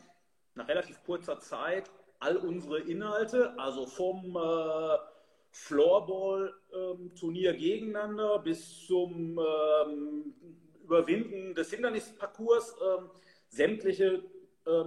nach 0.55 0.69
relativ 0.69 1.03
kurzer 1.05 1.39
Zeit 1.41 1.91
all 2.21 2.37
unsere 2.37 2.81
Inhalte, 2.81 3.59
also 3.59 3.87
vom 3.87 4.37
äh, 4.37 4.99
Floorball-Turnier 5.53 7.51
ähm, 7.53 7.59
gegeneinander 7.59 8.39
bis 8.39 8.87
zum 8.87 9.39
ähm, 9.39 10.35
Überwinden 10.83 11.55
des 11.55 11.71
Hindernisparcours 11.71 12.77
ähm, 12.83 13.11
sämtliche 13.49 14.23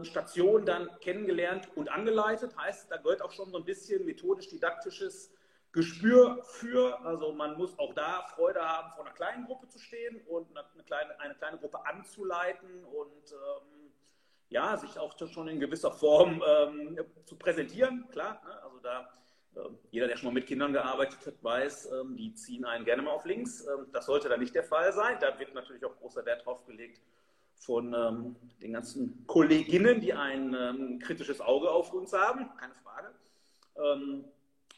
Stationen 0.03 0.67
dann 0.67 0.88
kennengelernt 1.01 1.67
und 1.75 1.89
angeleitet. 1.89 2.55
Heißt, 2.55 2.91
da 2.91 2.98
gehört 2.98 3.24
auch 3.24 3.32
schon 3.32 3.50
so 3.50 3.58
ein 3.58 3.65
bisschen 3.65 4.05
methodisch-didaktisches 4.05 5.34
Gespür 5.74 6.43
für. 6.43 7.00
Also 7.03 7.34
man 7.34 7.58
muss 7.58 7.77
auch 7.79 7.93
da 7.93 8.22
Freude 8.36 8.62
haben, 8.62 8.91
vor 8.93 9.05
einer 9.05 9.15
kleinen 9.15 9.46
Gruppe 9.46 9.67
zu 9.67 9.79
stehen 9.79 10.22
und 10.27 10.48
eine 10.55 10.84
kleine, 10.86 11.20
eine 11.20 11.36
kleine 11.36 11.58
Gruppe 11.58 11.84
anzuleiten 11.86 12.86
und 12.86 13.32
ähm, 13.32 13.91
ja, 14.50 14.77
sich 14.77 15.00
auch 15.00 15.15
schon 15.27 15.48
in 15.48 15.60
gewisser 15.60 15.91
Form 15.91 16.43
ähm, 16.48 17.00
zu 17.25 17.36
präsentieren. 17.36 18.08
Klar, 18.12 18.39
ne? 18.46 18.62
also 18.62 18.77
da 18.79 19.12
jeder, 19.92 20.08
der 20.08 20.18
schon 20.18 20.28
mal 20.28 20.34
mit 20.34 20.48
Kindern 20.48 20.74
gearbeitet 20.74 21.26
hat, 21.26 21.44
weiß, 21.44 21.92
ähm, 21.92 22.16
die 22.16 22.34
ziehen 22.34 22.66
einen 22.66 22.86
gerne 22.86 23.02
mal 23.04 23.12
auf 23.12 23.26
links. 23.26 23.66
Ähm, 23.68 23.88
das 23.92 24.06
sollte 24.06 24.30
da 24.30 24.38
nicht 24.38 24.56
der 24.56 24.64
Fall 24.64 24.92
sein. 24.94 25.18
Da 25.20 25.38
wird 25.40 25.54
natürlich 25.54 25.86
auch 25.86 25.96
großer 25.98 26.26
Wert 26.26 26.46
drauf 26.46 26.66
gelegt 26.66 27.02
von 27.56 28.36
den 28.62 28.74
ganzen 28.74 29.26
Kolleginnen, 29.26 30.02
die 30.02 30.12
ein 30.12 31.00
kritisches 31.00 31.40
Auge 31.40 31.72
auf 31.72 31.94
uns 31.94 32.12
haben, 32.12 32.50
keine 32.58 32.74
Frage. 32.74 33.14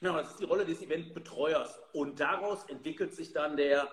Das 0.02 0.30
ist 0.30 0.40
die 0.40 0.44
Rolle 0.44 0.66
des 0.66 0.84
Eventbetreuers. 0.84 1.82
Und 1.94 2.20
daraus 2.20 2.64
entwickelt 2.66 3.16
sich 3.16 3.34
dann 3.34 3.58
der 3.58 3.92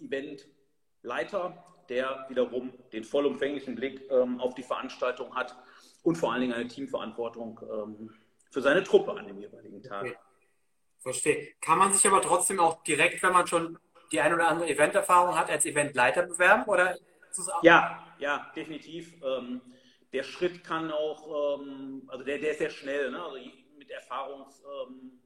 Eventleiter, 0.00 1.64
der 1.88 2.26
wiederum 2.28 2.72
den 2.92 3.04
vollumfänglichen 3.04 3.76
Blick 3.76 4.10
auf 4.10 4.56
die 4.56 4.64
Veranstaltung 4.64 5.32
hat 5.36 5.54
und 6.02 6.16
vor 6.16 6.32
allen 6.32 6.40
Dingen 6.40 6.54
eine 6.54 6.66
Teamverantwortung 6.66 7.60
für 8.54 8.62
seine 8.62 8.84
Truppe 8.84 9.10
an 9.10 9.26
dem 9.26 9.40
jeweiligen 9.40 9.82
Tag. 9.82 10.02
Okay. 10.02 10.16
Verstehe. 11.00 11.48
Kann 11.60 11.76
man 11.76 11.92
sich 11.92 12.06
aber 12.06 12.22
trotzdem 12.22 12.60
auch 12.60 12.84
direkt, 12.84 13.20
wenn 13.22 13.32
man 13.32 13.48
schon 13.48 13.78
die 14.12 14.20
ein 14.20 14.32
oder 14.32 14.48
andere 14.48 14.68
Eventerfahrung 14.68 15.36
hat, 15.36 15.50
als 15.50 15.66
Eventleiter 15.66 16.22
bewerben? 16.22 16.62
Oder 16.66 16.96
ja, 17.62 18.06
ja, 18.20 18.52
definitiv. 18.54 19.12
Ähm, 19.24 19.60
der 20.12 20.22
Schritt 20.22 20.62
kann 20.62 20.92
auch, 20.92 21.58
ähm, 21.58 22.04
also 22.06 22.24
der, 22.24 22.38
der 22.38 22.52
ist 22.52 22.58
sehr 22.58 22.70
schnell. 22.70 23.10
Ne? 23.10 23.20
Also 23.20 23.38
mit 23.76 23.90
Erfahrungswerten 23.90 25.18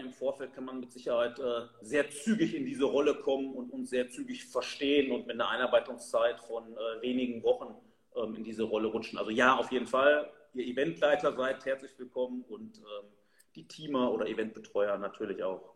ähm, 0.00 0.06
im 0.06 0.12
Vorfeld 0.12 0.52
kann 0.52 0.64
man 0.64 0.80
mit 0.80 0.90
Sicherheit 0.90 1.38
äh, 1.38 1.68
sehr 1.82 2.10
zügig 2.10 2.56
in 2.56 2.66
diese 2.66 2.86
Rolle 2.86 3.14
kommen 3.14 3.54
und 3.54 3.70
uns 3.70 3.90
sehr 3.90 4.10
zügig 4.10 4.46
verstehen 4.46 5.12
und 5.12 5.28
mit 5.28 5.36
einer 5.36 5.48
Einarbeitungszeit 5.48 6.40
von 6.40 6.76
äh, 6.76 7.02
wenigen 7.02 7.44
Wochen 7.44 7.76
ähm, 8.16 8.34
in 8.34 8.42
diese 8.42 8.64
Rolle 8.64 8.88
rutschen. 8.88 9.16
Also 9.16 9.30
ja, 9.30 9.54
auf 9.56 9.70
jeden 9.70 9.86
Fall 9.86 10.28
ihr 10.56 10.66
Eventleiter 10.66 11.32
seid, 11.34 11.64
herzlich 11.64 11.92
willkommen 11.98 12.44
und 12.48 12.78
ähm, 12.78 13.08
die 13.54 13.66
Teamer 13.66 14.10
oder 14.10 14.26
Eventbetreuer 14.26 14.96
natürlich 14.98 15.42
auch. 15.42 15.74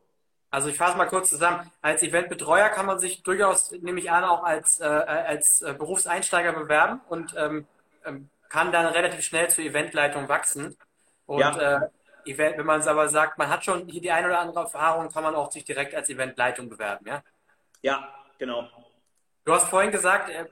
Also 0.51 0.69
ich 0.69 0.77
fasse 0.77 0.97
mal 0.97 1.07
kurz 1.07 1.31
zusammen. 1.31 1.71
Als 1.81 2.03
Eventbetreuer 2.03 2.71
kann 2.71 2.87
man 2.87 2.99
sich 2.99 3.23
durchaus, 3.23 3.71
nehme 3.71 4.01
ich 4.01 4.11
an, 4.11 4.25
auch 4.25 4.43
als, 4.43 4.81
äh, 4.81 4.85
als 4.85 5.63
äh, 5.63 5.75
Berufseinsteiger 5.75 6.53
bewerben 6.53 7.01
und 7.09 7.35
ähm, 7.37 7.67
ähm, 8.05 8.29
kann 8.49 8.73
dann 8.73 8.87
relativ 8.87 9.23
schnell 9.23 9.49
zur 9.49 9.65
Eventleitung 9.65 10.29
wachsen. 10.29 10.77
Und 11.27 11.41
ja. 11.41 11.83
äh, 11.83 11.89
wenn 12.37 12.67
man 12.67 12.81
es 12.81 12.87
aber 12.87 13.09
sagt, 13.09 13.39
man 13.39 13.49
hat 13.49 13.65
schon 13.65 13.87
hier 13.87 14.01
die 14.01 14.11
eine 14.11 14.27
oder 14.27 14.41
andere 14.41 14.61
Erfahrung, 14.61 15.11
kann 15.11 15.23
man 15.23 15.35
auch 15.35 15.53
sich 15.53 15.65
direkt 15.65 15.95
als 15.95 16.09
Eventleitung 16.09 16.69
bewerben, 16.69 17.07
ja? 17.07 17.23
Ja, 17.83 18.13
genau. 18.39 18.69
Du 19.45 19.53
hast 19.53 19.69
vorhin 19.69 19.91
gesagt, 19.91 20.31
äh, 20.31 20.45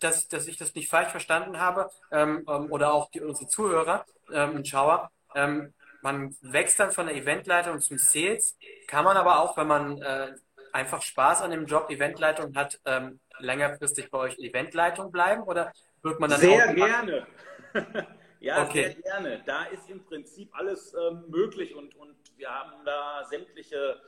dass, 0.00 0.28
dass 0.28 0.46
ich 0.46 0.56
das 0.56 0.74
nicht 0.74 0.88
falsch 0.88 1.10
verstanden 1.10 1.58
habe 1.58 1.88
ähm, 2.10 2.44
ähm, 2.48 2.70
oder 2.70 2.92
auch 2.92 3.10
die, 3.10 3.20
unsere 3.20 3.48
Zuhörer 3.48 4.04
ähm, 4.32 4.56
und 4.56 4.68
Schauer. 4.68 5.10
Ähm, 5.34 5.72
man 6.02 6.36
wächst 6.42 6.78
dann 6.78 6.92
von 6.92 7.06
der 7.06 7.16
Eventleitung 7.16 7.80
zum 7.80 7.96
Sales, 7.96 8.58
kann 8.86 9.04
man 9.04 9.16
aber 9.16 9.40
auch, 9.40 9.56
wenn 9.56 9.66
man 9.66 10.02
äh, 10.02 10.34
einfach 10.72 11.00
Spaß 11.00 11.40
an 11.40 11.50
dem 11.50 11.66
Job 11.66 11.88
Eventleitung 11.88 12.54
hat, 12.54 12.78
ähm, 12.84 13.20
längerfristig 13.38 14.10
bei 14.10 14.18
euch 14.18 14.38
Eventleitung 14.38 15.10
bleiben 15.10 15.44
oder 15.44 15.72
wird 16.02 16.20
man 16.20 16.28
dann 16.30 16.40
sehr 16.40 16.68
auch 16.68 16.74
gerne? 16.74 17.26
ja, 18.40 18.62
okay. 18.62 18.92
sehr 18.92 19.02
gerne. 19.02 19.42
Da 19.46 19.64
ist 19.64 19.88
im 19.88 20.04
Prinzip 20.04 20.50
alles 20.54 20.94
ähm, 20.94 21.24
möglich 21.28 21.74
und, 21.74 21.94
und 21.96 22.14
wir 22.36 22.50
haben 22.50 22.84
da 22.84 23.24
sämtliche 23.30 24.00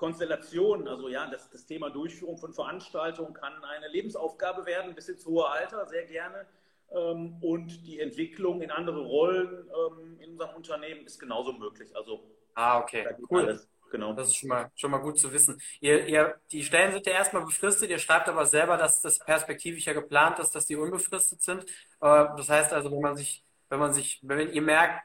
Konstellationen. 0.00 0.88
Also 0.88 1.08
ja, 1.08 1.26
das, 1.30 1.50
das 1.50 1.66
Thema 1.66 1.90
Durchführung 1.90 2.38
von 2.38 2.54
Veranstaltungen 2.54 3.34
kann 3.34 3.52
eine 3.62 3.86
Lebensaufgabe 3.88 4.64
werden, 4.64 4.94
bis 4.94 5.10
ins 5.10 5.26
hohe 5.26 5.46
Alter, 5.46 5.86
sehr 5.86 6.06
gerne. 6.06 6.46
Ähm, 6.90 7.36
und 7.42 7.86
die 7.86 8.00
Entwicklung 8.00 8.62
in 8.62 8.70
andere 8.70 9.02
Rollen 9.02 9.68
ähm, 9.68 10.18
in 10.20 10.30
unserem 10.30 10.56
Unternehmen 10.56 11.04
ist 11.04 11.20
genauso 11.20 11.52
möglich. 11.52 11.94
Also 11.94 12.24
ah, 12.54 12.78
okay, 12.78 13.06
cool. 13.30 13.42
Alles. 13.42 13.68
Genau. 13.90 14.14
Das 14.14 14.28
ist 14.28 14.36
schon 14.36 14.48
mal, 14.48 14.70
schon 14.74 14.90
mal 14.90 14.98
gut 14.98 15.18
zu 15.18 15.32
wissen. 15.32 15.60
Ihr, 15.80 16.06
ihr, 16.06 16.40
die 16.50 16.62
Stellen 16.62 16.92
sind 16.92 17.06
ja 17.06 17.12
erstmal 17.12 17.44
befristet, 17.44 17.90
ihr 17.90 17.98
schreibt 17.98 18.28
aber 18.28 18.46
selber, 18.46 18.76
dass 18.78 19.02
das 19.02 19.18
perspektivisch 19.18 19.84
ja 19.84 19.92
geplant 19.92 20.38
ist, 20.38 20.52
dass 20.52 20.64
die 20.64 20.76
unbefristet 20.76 21.42
sind. 21.42 21.64
Äh, 22.00 22.26
das 22.38 22.48
heißt 22.48 22.72
also, 22.72 22.90
wenn 22.90 23.00
man 23.00 23.16
sich, 23.16 23.44
wenn 23.68 23.80
man 23.80 23.92
sich, 23.92 24.20
wenn 24.22 24.50
ihr 24.50 24.62
merkt, 24.62 25.04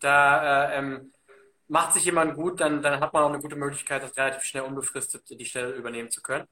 da 0.00 0.70
äh, 0.70 0.78
ähm, 0.78 1.12
macht 1.72 1.94
sich 1.94 2.04
jemand 2.04 2.34
gut, 2.34 2.60
dann, 2.60 2.82
dann 2.82 3.00
hat 3.00 3.14
man 3.14 3.22
auch 3.22 3.30
eine 3.30 3.40
gute 3.40 3.56
Möglichkeit, 3.56 4.02
das 4.02 4.14
relativ 4.18 4.42
schnell 4.42 4.64
unbefristet 4.64 5.22
die 5.30 5.44
Stelle 5.46 5.72
übernehmen 5.72 6.10
zu 6.10 6.20
können. 6.20 6.46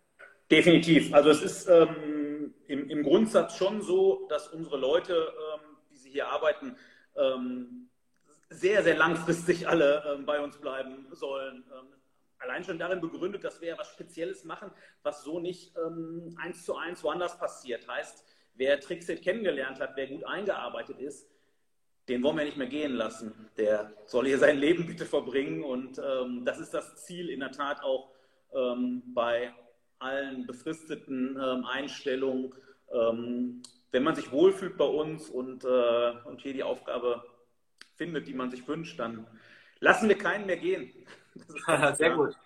Definitiv. 0.51 1.13
Also 1.13 1.29
es 1.29 1.43
ist 1.43 1.69
ähm, 1.69 2.55
im, 2.67 2.89
im, 2.89 3.03
Grundsatz 3.03 3.55
schon 3.59 3.83
so, 3.83 4.27
dass 4.31 4.49
unsere 4.49 4.79
Leute, 4.79 5.13
ähm, 5.13 5.77
die 5.91 5.99
sie 5.99 6.11
hier 6.11 6.27
arbeiten, 6.29 6.75
ähm, 7.17 7.91
sehr, 8.49 8.83
sehr 8.83 8.97
langfristig 8.97 9.69
alle 9.69 10.03
ähm, 10.11 10.25
bei 10.25 10.41
uns 10.41 10.57
bleiben 10.57 11.07
sollen. 11.13 11.65
Ähm, 11.71 11.89
allein 12.39 12.65
schon 12.65 12.79
darin 12.79 13.03
begründet, 13.03 13.45
dass 13.45 13.61
wir 13.61 13.69
ja 13.69 13.79
was 13.79 13.93
Spezielles 13.93 14.45
machen, 14.45 14.71
was 15.03 15.23
so 15.23 15.39
nicht 15.39 15.77
ähm, 15.77 16.35
eins 16.41 16.65
zu 16.65 16.77
eins 16.77 17.05
woanders 17.05 17.39
passiert. 17.39 17.87
Heißt, 17.87 18.25
wer 18.55 18.81
Trixit 18.81 19.23
kennengelernt 19.23 19.81
hat, 19.81 19.93
wer 19.97 20.07
gut 20.07 20.25
eingearbeitet 20.25 20.99
ist, 20.99 21.30
den 22.09 22.23
wollen 22.23 22.39
wir 22.39 22.45
nicht 22.45 22.57
mehr 22.57 22.67
gehen 22.67 22.95
lassen. 22.95 23.33
Der 23.57 23.93
soll 24.07 24.27
hier 24.27 24.39
sein 24.39 24.59
Leben 24.59 24.87
bitte 24.87 25.07
verbringen. 25.07 25.63
Und 25.63 25.99
ähm, 25.99 26.45
das 26.45 26.59
ist 26.59 26.75
das 26.75 27.05
Ziel 27.05 27.29
in 27.31 27.41
der 27.41 27.53
Tat 27.53 27.83
auch 27.83 28.11
ähm, 28.55 29.03
bei 29.15 29.53
allen 29.99 30.47
befristeten 30.47 31.39
ähm, 31.41 31.65
Einstellungen. 31.65 32.53
Ähm, 32.93 33.63
wenn 33.93 34.03
man 34.03 34.15
sich 34.15 34.31
wohlfühlt 34.33 34.77
bei 34.77 34.85
uns 34.85 35.29
und, 35.29 35.65
äh, 35.65 36.13
und 36.25 36.41
hier 36.41 36.53
die 36.53 36.63
Aufgabe 36.63 37.23
findet, 37.95 38.27
die 38.27 38.35
man 38.35 38.51
sich 38.51 38.67
wünscht, 38.67 38.99
dann 38.99 39.27
lassen 39.81 40.09
wir 40.09 40.19
keinen 40.19 40.47
mehr 40.47 40.57
gehen. 40.57 40.93
Sehr 41.95 42.17
gut. 42.17 42.37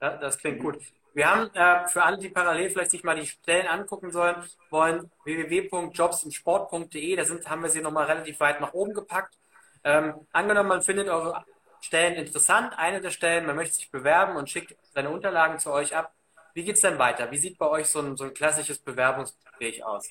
Ja, 0.00 0.16
das 0.16 0.38
klingt 0.38 0.60
gut. 0.60 0.78
Wir 1.14 1.30
haben 1.30 1.54
äh, 1.54 1.86
für 1.88 2.02
alle, 2.02 2.18
die 2.18 2.30
parallel 2.30 2.70
vielleicht 2.70 2.90
sich 2.90 3.04
mal 3.04 3.16
die 3.16 3.26
Stellen 3.26 3.66
angucken 3.66 4.10
sollen, 4.10 4.36
wollen 4.70 5.10
www.jobsimsport.de, 5.24 7.16
da 7.16 7.24
sind, 7.24 7.48
haben 7.48 7.62
wir 7.62 7.68
sie 7.68 7.82
nochmal 7.82 8.06
relativ 8.06 8.40
weit 8.40 8.60
nach 8.60 8.72
oben 8.72 8.94
gepackt. 8.94 9.36
Ähm, 9.84 10.14
angenommen, 10.32 10.68
man 10.68 10.82
findet 10.82 11.08
eure 11.08 11.44
Stellen 11.80 12.14
interessant, 12.14 12.72
eine 12.78 13.00
der 13.00 13.10
Stellen, 13.10 13.46
man 13.46 13.56
möchte 13.56 13.74
sich 13.74 13.90
bewerben 13.90 14.36
und 14.36 14.48
schickt 14.48 14.76
seine 14.94 15.10
Unterlagen 15.10 15.58
zu 15.58 15.70
euch 15.70 15.94
ab. 15.94 16.14
Wie 16.54 16.64
geht 16.64 16.76
es 16.76 16.82
denn 16.82 16.98
weiter? 16.98 17.30
Wie 17.30 17.38
sieht 17.38 17.58
bei 17.58 17.68
euch 17.68 17.88
so 17.88 18.00
ein, 18.00 18.16
so 18.16 18.24
ein 18.24 18.34
klassisches 18.34 18.78
Bewerbungsgespräch 18.78 19.84
aus? 19.84 20.10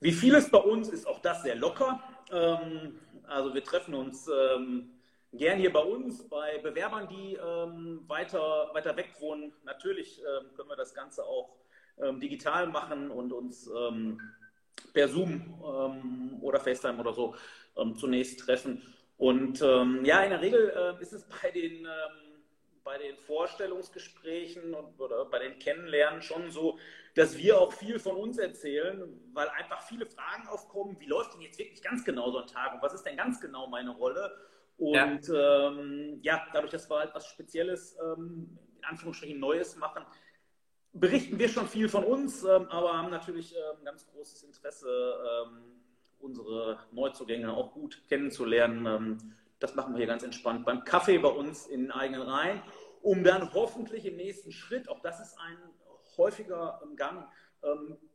Wie 0.00 0.12
vieles 0.12 0.50
bei 0.50 0.58
uns 0.58 0.88
ist 0.88 1.06
auch 1.06 1.20
das 1.20 1.42
sehr 1.42 1.54
locker. 1.54 2.02
Ähm, 2.32 2.98
also 3.26 3.54
wir 3.54 3.62
treffen 3.62 3.94
uns 3.94 4.28
ähm, 4.28 4.90
gern 5.36 5.58
hier 5.58 5.72
bei 5.72 5.80
uns, 5.80 6.28
bei 6.28 6.58
Bewerbern, 6.58 7.08
die 7.08 7.34
ähm, 7.34 8.04
weiter, 8.06 8.70
weiter 8.72 8.96
weg 8.96 9.10
wohnen. 9.20 9.52
Natürlich 9.64 10.20
ähm, 10.20 10.54
können 10.54 10.68
wir 10.68 10.76
das 10.76 10.94
Ganze 10.94 11.24
auch 11.24 11.56
ähm, 11.98 12.20
digital 12.20 12.66
machen 12.66 13.10
und 13.10 13.32
uns 13.32 13.68
ähm, 13.68 14.20
per 14.92 15.08
Zoom 15.08 15.62
ähm, 15.64 16.38
oder 16.40 16.60
FaceTime 16.60 16.98
oder 16.98 17.12
so 17.12 17.34
ähm, 17.76 17.96
zunächst 17.96 18.40
treffen. 18.40 18.82
Und 19.16 19.60
ja, 19.60 20.22
in 20.24 20.30
der 20.30 20.40
Regel 20.40 20.70
äh, 20.70 21.00
ist 21.00 21.12
es 21.12 21.24
bei 21.24 21.52
den, 21.52 21.86
bei 22.82 22.98
den 22.98 23.16
Vorstellungsgesprächen 23.16 24.74
und, 24.74 25.00
oder 25.00 25.24
bei 25.26 25.38
den 25.38 25.56
Kennenlernen 25.60 26.20
schon 26.20 26.50
so, 26.50 26.80
dass 27.14 27.38
wir 27.38 27.60
auch 27.60 27.72
viel 27.72 28.00
von 28.00 28.16
uns 28.16 28.38
erzählen, 28.38 29.02
weil 29.32 29.48
einfach 29.50 29.82
viele 29.82 30.06
Fragen 30.06 30.48
aufkommen, 30.48 30.98
wie 30.98 31.06
läuft 31.06 31.34
denn 31.34 31.42
jetzt 31.42 31.58
wirklich 31.58 31.80
ganz 31.80 32.04
genau 32.04 32.30
so 32.32 32.38
ein 32.38 32.48
Tag 32.48 32.74
und 32.74 32.82
was 32.82 32.92
ist 32.92 33.04
denn 33.04 33.16
ganz 33.16 33.40
genau 33.40 33.68
meine 33.68 33.90
Rolle? 33.90 34.36
Und 34.76 35.28
ja, 35.28 35.68
ähm, 35.68 36.18
ja 36.22 36.46
dadurch, 36.52 36.72
dass 36.72 36.90
wir 36.90 36.98
halt 36.98 37.14
was 37.14 37.26
Spezielles, 37.26 37.96
ähm, 38.02 38.58
in 38.78 38.84
Anführungsstrichen 38.84 39.38
Neues 39.38 39.76
machen, 39.76 40.04
berichten 40.92 41.38
wir 41.38 41.48
schon 41.48 41.68
viel 41.68 41.88
von 41.88 42.04
uns, 42.04 42.44
ähm, 42.44 42.66
aber 42.68 42.96
haben 42.96 43.10
natürlich 43.10 43.54
ähm, 43.54 43.84
ganz 43.84 44.06
großes 44.06 44.42
Interesse, 44.44 44.88
ähm, 44.88 45.58
unsere 46.20 46.78
Neuzugänge 46.92 47.52
auch 47.52 47.72
gut 47.72 48.02
kennenzulernen. 48.08 48.86
Ähm, 48.86 49.34
das 49.58 49.74
machen 49.74 49.94
wir 49.94 49.98
hier 49.98 50.06
ganz 50.06 50.22
entspannt 50.22 50.64
beim 50.64 50.84
Kaffee 50.84 51.18
bei 51.18 51.28
uns 51.28 51.66
in 51.66 51.90
eigenen 51.90 52.22
Reihen, 52.22 52.62
um 53.02 53.22
dann 53.24 53.52
hoffentlich 53.52 54.06
im 54.06 54.16
nächsten 54.16 54.52
Schritt, 54.52 54.88
auch 54.88 55.00
das 55.00 55.20
ist 55.20 55.38
ein 55.38 55.56
häufiger 56.16 56.80
Gang, 56.96 57.26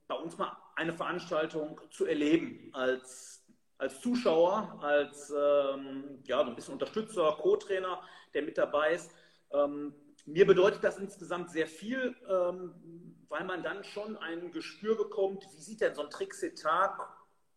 bei 0.08 0.16
uns 0.16 0.38
mal 0.38 0.56
eine 0.76 0.94
Veranstaltung 0.94 1.82
zu 1.90 2.06
erleben 2.06 2.70
als 2.72 3.39
als 3.80 4.02
Zuschauer, 4.02 4.78
als 4.82 5.32
ähm, 5.32 6.20
ja, 6.26 6.44
so 6.44 6.50
ein 6.50 6.56
bisschen 6.56 6.74
Unterstützer, 6.74 7.36
Co-Trainer, 7.40 8.02
der 8.34 8.44
mit 8.44 8.58
dabei 8.58 8.94
ist. 8.94 9.12
Ähm, 9.52 9.96
mir 10.26 10.46
bedeutet 10.46 10.84
das 10.84 10.98
insgesamt 10.98 11.50
sehr 11.50 11.66
viel, 11.66 12.16
ähm, 12.30 13.16
weil 13.30 13.46
man 13.46 13.64
dann 13.64 13.84
schon 13.84 14.18
ein 14.18 14.52
Gespür 14.52 14.96
bekommt, 14.98 15.46
wie 15.56 15.62
sieht 15.62 15.82
denn 15.82 15.96
so 15.96 16.04
ein 16.04 16.10
Trixie-Tag 16.10 17.00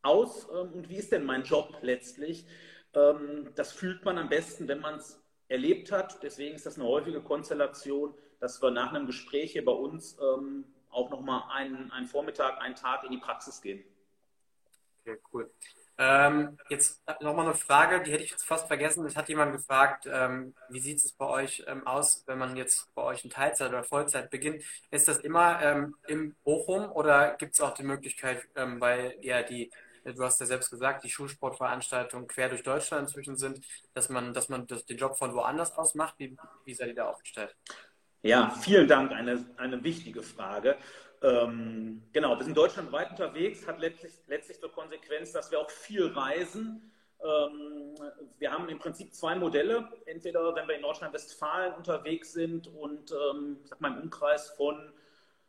aus 0.03 0.49
ähm, 0.51 0.73
und 0.73 0.89
wie 0.89 0.97
ist 0.97 1.13
denn 1.13 1.25
mein 1.25 1.43
Job 1.43 1.77
letztlich. 1.83 2.47
Ähm, 2.95 3.51
das 3.57 3.73
fühlt 3.73 4.05
man 4.05 4.17
am 4.17 4.29
besten, 4.29 4.69
wenn 4.69 4.81
man 4.81 4.97
es 4.97 5.21
erlebt 5.49 5.91
hat. 5.91 6.23
Deswegen 6.23 6.55
ist 6.55 6.67
das 6.67 6.77
eine 6.77 6.87
häufige 6.87 7.21
Konstellation, 7.21 8.15
dass 8.39 8.63
wir 8.63 8.71
nach 8.71 8.93
einem 8.93 9.07
Gespräch 9.07 9.53
hier 9.53 9.65
bei 9.65 9.73
uns 9.73 10.17
ähm, 10.21 10.65
auch 10.89 11.11
nochmal 11.11 11.43
einen, 11.51 11.91
einen 11.91 12.07
Vormittag, 12.07 12.61
einen 12.61 12.77
Tag 12.77 13.03
in 13.05 13.11
die 13.11 13.19
Praxis 13.19 13.61
gehen. 13.61 13.85
Okay, 15.01 15.19
cool. 15.33 15.51
Ähm, 15.99 16.59
jetzt 16.69 17.03
nochmal 17.21 17.47
eine 17.47 17.55
Frage, 17.55 18.03
die 18.03 18.13
hätte 18.13 18.25
ich 18.25 18.31
jetzt 18.31 18.47
fast 18.47 18.67
vergessen. 18.67 19.05
Es 19.07 19.17
hat 19.17 19.29
jemand 19.29 19.53
gefragt, 19.53 20.09
ähm, 20.11 20.55
wie 20.69 20.81
sieht 20.81 20.99
es 20.99 21.13
bei 21.13 21.27
euch 21.27 21.65
ähm, 21.67 21.87
aus, 21.87 22.25
wenn 22.27 22.39
man 22.39 22.57
jetzt 22.57 22.93
bei 22.95 23.03
euch 23.03 23.25
in 23.25 23.31
Teilzeit 23.31 23.69
oder 23.69 23.85
Vollzeit 23.85 24.31
beginnt? 24.31 24.63
Ist 24.91 25.09
das 25.09 25.19
immer 25.19 25.61
ähm, 25.63 25.95
im 26.07 26.35
Bochum 26.45 26.91
oder 26.91 27.37
gibt 27.37 27.55
es 27.55 27.61
auch 27.61 27.75
die 27.75 27.83
Möglichkeit, 27.83 28.43
ähm, 28.57 28.81
weil 28.81 29.17
ja 29.21 29.43
die, 29.43 29.71
du 30.05 30.25
hast 30.25 30.41
ja 30.41 30.47
selbst 30.47 30.71
gesagt, 30.71 31.05
die 31.05 31.11
Schulsportveranstaltungen 31.11 32.27
quer 32.27 32.49
durch 32.49 32.63
Deutschland 32.63 33.09
inzwischen 33.09 33.37
sind, 33.37 33.61
dass 33.95 34.09
man, 34.09 34.33
dass 34.33 34.49
man 34.49 34.67
das, 34.67 34.87
den 34.87 34.97
Job 34.97 35.19
von 35.19 35.35
woanders 35.35 35.77
aus 35.77 35.95
macht? 35.95 36.19
Wie, 36.19 36.37
wie 36.65 36.75
seid 36.75 36.89
ihr 36.89 36.95
da 36.95 37.11
aufgestellt? 37.11 37.55
Ja, 38.23 38.51
vielen 38.51 38.89
Dank. 38.89 39.13
Eine, 39.13 39.45
eine 39.57 39.83
wichtige 39.85 40.23
Frage. 40.23 40.77
Ähm, 41.23 42.03
genau, 42.13 42.37
wir 42.37 42.45
sind 42.45 42.57
deutschlandweit 42.57 43.11
unterwegs, 43.11 43.67
hat 43.67 43.79
letztlich, 43.79 44.13
letztlich 44.27 44.59
zur 44.59 44.73
Konsequenz, 44.73 45.33
dass 45.33 45.51
wir 45.51 45.61
auch 45.61 45.71
viel 45.71 46.09
reisen. 46.09 46.91
Ähm, 47.23 47.95
wir 48.39 48.51
haben 48.51 48.69
im 48.69 48.79
Prinzip 48.79 49.15
zwei 49.15 49.37
Modelle. 49.37 49.89
Entweder, 50.07 50.55
wenn 50.55 50.67
wir 50.67 50.75
in 50.75 50.83
Nordrhein-Westfalen 50.83 51.75
unterwegs 51.75 52.33
sind 52.33 52.67
und 52.67 53.13
ähm, 53.13 53.59
ich 53.63 53.71
sag 53.71 53.81
mal 53.81 53.93
im 53.93 54.03
Umkreis 54.03 54.51
von 54.51 54.93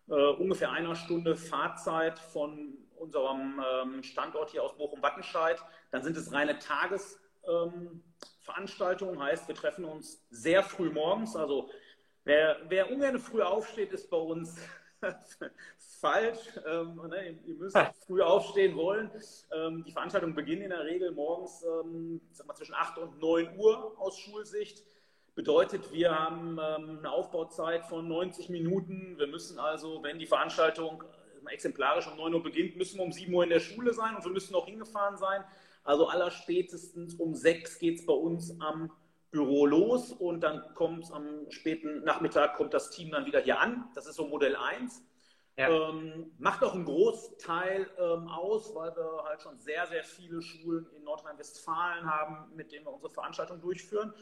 äh, 0.10 0.14
ungefähr 0.14 0.72
einer 0.72 0.96
Stunde 0.96 1.36
Fahrzeit 1.36 2.20
von 2.20 2.78
unserem 2.96 3.60
ähm, 3.60 4.04
Standort 4.04 4.52
hier 4.52 4.62
aus 4.64 4.78
Bochum-Wattenscheid, 4.78 5.60
dann 5.92 6.04
sind 6.04 6.16
es 6.18 6.32
reine 6.32 6.60
Tagesveranstaltungen. 6.60 9.20
heißt, 9.20 9.48
wir 9.48 9.56
treffen 9.56 9.86
uns 9.86 10.28
sehr 10.30 10.62
früh 10.64 10.92
morgens. 10.92 11.36
Also 11.36 11.72
wer, 12.24 12.58
wer 12.70 12.92
ungern 12.92 13.18
früh 13.20 13.42
aufsteht, 13.42 13.92
ist 13.92 14.12
bei 14.12 14.18
uns 14.18 14.60
falsch. 16.02 16.40
Ähm, 16.66 17.02
ne, 17.08 17.38
ihr 17.46 17.56
müsst 17.56 17.78
früh 18.06 18.22
aufstehen 18.22 18.76
wollen. 18.76 19.10
Ähm, 19.52 19.84
die 19.86 19.92
Veranstaltungen 19.92 20.36
beginnen 20.36 20.64
in 20.64 20.70
der 20.70 20.86
Regel 20.86 21.12
morgens 21.12 21.64
ähm, 21.64 22.22
mal, 22.46 22.56
zwischen 22.56 22.76
8 22.76 22.98
und 22.98 23.20
9 23.20 23.58
Uhr 23.58 23.96
aus 24.00 24.18
Schulsicht. 24.20 24.84
Bedeutet, 25.36 25.92
wir 25.92 26.18
haben 26.18 26.60
ähm, 26.62 27.00
eine 27.00 27.12
Aufbauzeit 27.12 27.86
von 27.86 28.08
90 28.08 28.50
Minuten. 28.50 29.18
Wir 29.18 29.28
müssen 29.28 29.60
also, 29.60 30.04
wenn 30.04 30.20
die 30.20 30.28
Veranstaltung 30.28 31.04
äh, 31.46 31.54
exemplarisch 31.54 32.08
um 32.08 32.18
9 32.18 32.34
Uhr 32.36 32.44
beginnt, 32.44 32.76
müssen 32.76 32.98
wir 32.98 33.06
um 33.06 33.12
7 33.12 33.34
Uhr 33.34 33.44
in 33.44 33.50
der 33.50 33.60
Schule 33.60 33.94
sein 33.94 34.16
und 34.16 34.24
wir 34.24 34.32
müssen 34.32 34.54
auch 34.56 34.66
hingefahren 34.66 35.18
sein. 35.18 35.44
Also 35.84 36.08
aller 36.08 36.32
spätestens 36.32 37.16
um 37.16 37.34
6 37.34 37.80
geht 37.80 38.00
es 38.00 38.06
bei 38.06 38.14
uns 38.14 38.60
am 38.62 38.92
Büro 39.34 39.66
los 39.66 40.12
und 40.12 40.42
dann 40.42 40.74
kommt 40.76 41.12
am 41.12 41.50
späten 41.50 42.04
Nachmittag 42.04 42.56
kommt 42.56 42.74
das 42.74 42.92
Team 42.92 43.10
dann 43.10 43.26
wieder 43.26 43.40
hier 43.40 43.60
an. 43.60 43.90
Das 43.96 44.06
ist 44.06 44.16
so 44.16 44.28
Modell 44.28 44.56
1. 44.56 45.04
Ja. 45.58 45.70
Ähm, 45.70 46.32
macht 46.38 46.64
auch 46.64 46.74
einen 46.74 46.86
Großteil 46.86 47.90
ähm, 47.98 48.28
aus, 48.28 48.74
weil 48.76 48.96
wir 48.96 49.24
halt 49.24 49.42
schon 49.42 49.60
sehr, 49.60 49.88
sehr 49.88 50.04
viele 50.04 50.42
Schulen 50.42 50.88
in 50.96 51.04
Nordrhein-Westfalen 51.04 52.06
haben, 52.06 52.56
mit 52.56 52.72
denen 52.72 52.86
wir 52.86 52.94
unsere 52.94 53.12
Veranstaltung 53.12 53.60
durchführen. 53.60 54.14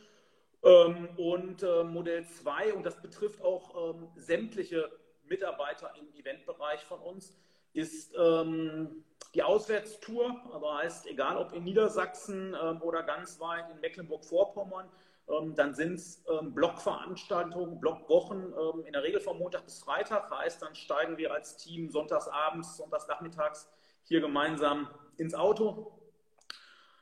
Ähm, 0.64 1.10
und 1.18 1.62
äh, 1.62 1.84
Modell 1.84 2.26
2, 2.26 2.74
und 2.74 2.86
das 2.86 3.02
betrifft 3.02 3.42
auch 3.42 3.96
ähm, 3.96 4.08
sämtliche 4.16 4.90
Mitarbeiter 5.26 5.94
im 6.00 6.14
Eventbereich 6.18 6.84
von 6.86 7.00
uns, 7.00 7.38
ist 7.74 8.14
ähm, 8.18 9.04
die 9.34 9.44
Auswärtstour, 9.44 10.42
aber 10.52 10.78
heißt, 10.80 11.08
egal 11.08 11.38
ob 11.38 11.54
in 11.54 11.64
Niedersachsen 11.64 12.56
ähm, 12.62 12.82
oder 12.82 13.04
ganz 13.04 13.40
weit 13.40 13.70
in 13.70 13.80
Mecklenburg-Vorpommern, 13.80 14.90
ähm, 15.30 15.56
dann 15.56 15.74
sind 15.74 15.96
es 15.96 16.24
ähm, 16.30 16.54
Blockveranstaltungen, 16.54 17.80
Blockwochen, 17.80 18.54
in 18.86 18.94
der 18.94 19.04
Regel 19.04 19.22
von 19.22 19.38
Montag 19.38 19.64
bis 19.64 19.80
Freitag. 19.80 20.30
Heißt, 20.30 20.62
dann 20.62 20.76
steigen 20.76 21.18
wir 21.18 21.34
als 21.34 21.56
Team 21.58 21.90
sonntagsabends, 21.90 22.78
sonntagsnachmittags 22.78 23.70
hier 24.04 24.20
gemeinsam 24.20 24.90
ins 25.18 25.34
Auto, 25.34 25.98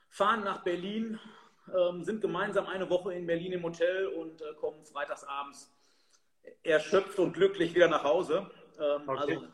fahren 0.09 0.43
nach 0.43 0.63
Berlin, 0.63 1.19
sind 2.01 2.21
gemeinsam 2.21 2.67
eine 2.67 2.89
Woche 2.89 3.13
in 3.13 3.25
Berlin 3.25 3.53
im 3.53 3.63
Hotel 3.63 4.07
und 4.07 4.41
äh, 4.41 4.53
kommen 4.55 4.83
freitagsabends 4.85 5.71
erschöpft 6.63 7.19
und 7.19 7.33
glücklich 7.33 7.75
wieder 7.75 7.87
nach 7.87 8.03
Hause. 8.03 8.49
Okay. 8.77 9.17
Also 9.17 9.47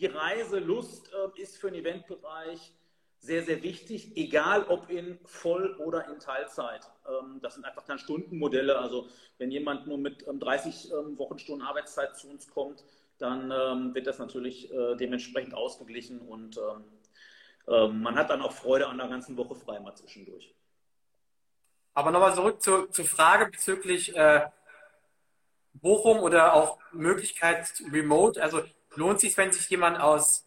die 0.00 0.06
Reiselust 0.06 1.12
äh, 1.12 1.40
ist 1.40 1.58
für 1.58 1.70
den 1.70 1.80
Eventbereich 1.80 2.72
sehr, 3.18 3.42
sehr 3.42 3.62
wichtig, 3.62 4.16
egal 4.16 4.64
ob 4.64 4.88
in 4.88 5.18
Voll- 5.26 5.76
oder 5.76 6.08
in 6.08 6.18
Teilzeit. 6.18 6.90
Ähm, 7.06 7.38
das 7.42 7.54
sind 7.54 7.66
einfach 7.66 7.84
dann 7.84 7.98
Stundenmodelle. 7.98 8.78
Also 8.78 9.08
wenn 9.36 9.50
jemand 9.50 9.86
nur 9.86 9.98
mit 9.98 10.24
30 10.26 10.90
ähm, 10.90 10.98
ähm, 10.98 11.18
Wochenstunden 11.18 11.66
Arbeitszeit 11.66 12.16
zu 12.16 12.28
uns 12.28 12.48
kommt, 12.48 12.82
dann 13.18 13.94
wird 13.94 14.06
das 14.06 14.18
natürlich 14.18 14.72
äh, 14.72 14.96
dementsprechend 14.96 15.52
ausgeglichen 15.52 16.20
und 16.20 16.58
man 17.66 18.16
hat 18.16 18.30
dann 18.30 18.40
auch 18.40 18.52
Freude 18.52 18.88
an 18.88 18.96
der 18.96 19.06
ganzen 19.06 19.36
Woche 19.36 19.54
frei 19.54 19.78
mal 19.78 19.94
zwischendurch. 19.94 20.54
Aber 21.92 22.10
nochmal 22.10 22.34
zurück 22.34 22.62
zur, 22.62 22.90
zur 22.90 23.04
Frage 23.04 23.46
bezüglich 23.46 24.16
äh, 24.16 24.46
Bochum 25.74 26.18
oder 26.20 26.54
auch 26.54 26.78
Möglichkeit 26.92 27.68
Remote. 27.92 28.42
Also 28.42 28.62
lohnt 28.94 29.20
sich, 29.20 29.36
wenn 29.36 29.52
sich 29.52 29.68
jemand 29.68 30.00
aus 30.00 30.46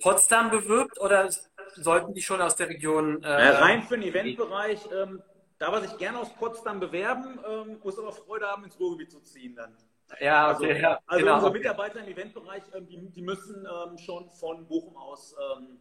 Potsdam 0.00 0.50
bewirbt 0.50 1.00
oder 1.00 1.30
sollten 1.74 2.14
die 2.14 2.22
schon 2.22 2.40
aus 2.40 2.56
der 2.56 2.68
Region. 2.68 3.22
Äh, 3.22 3.28
rein 3.30 3.82
für 3.82 3.98
den 3.98 4.08
Eventbereich, 4.08 4.80
ähm, 4.92 5.22
da 5.58 5.72
wir 5.72 5.80
sich 5.80 5.96
gerne 5.98 6.18
aus 6.18 6.34
Potsdam 6.34 6.80
bewerben, 6.80 7.38
ähm, 7.48 7.78
muss 7.82 7.98
aber 7.98 8.12
Freude 8.12 8.46
haben, 8.46 8.64
ins 8.64 8.78
Ruhrgebiet 8.78 9.10
zu 9.10 9.20
ziehen 9.20 9.54
dann. 9.54 9.76
Ja, 10.18 10.54
okay, 10.54 10.70
also, 10.70 10.80
ja, 10.80 10.98
also 11.06 11.24
genau. 11.24 11.34
unsere 11.36 11.52
Mitarbeiter 11.52 12.00
im 12.00 12.08
Eventbereich, 12.08 12.62
ähm, 12.74 12.86
die, 12.88 13.10
die, 13.10 13.22
müssen 13.22 13.66
ähm, 13.66 13.96
schon 13.98 14.28
von 14.30 14.66
Bochum 14.66 14.96
aus 14.96 15.36
ähm, 15.56 15.78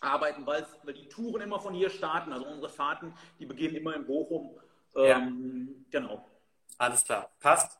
arbeiten, 0.00 0.46
weil, 0.46 0.64
weil 0.84 0.94
die 0.94 1.08
Touren 1.08 1.42
immer 1.42 1.58
von 1.58 1.74
hier 1.74 1.90
starten. 1.90 2.32
Also 2.32 2.46
unsere 2.46 2.70
Fahrten, 2.70 3.12
die 3.40 3.46
beginnen 3.46 3.74
immer 3.76 3.96
in 3.96 4.06
Bochum. 4.06 4.56
Ja. 4.94 5.18
Ähm, 5.18 5.86
genau. 5.90 6.24
Alles 6.78 7.04
klar, 7.04 7.30
passt. 7.40 7.78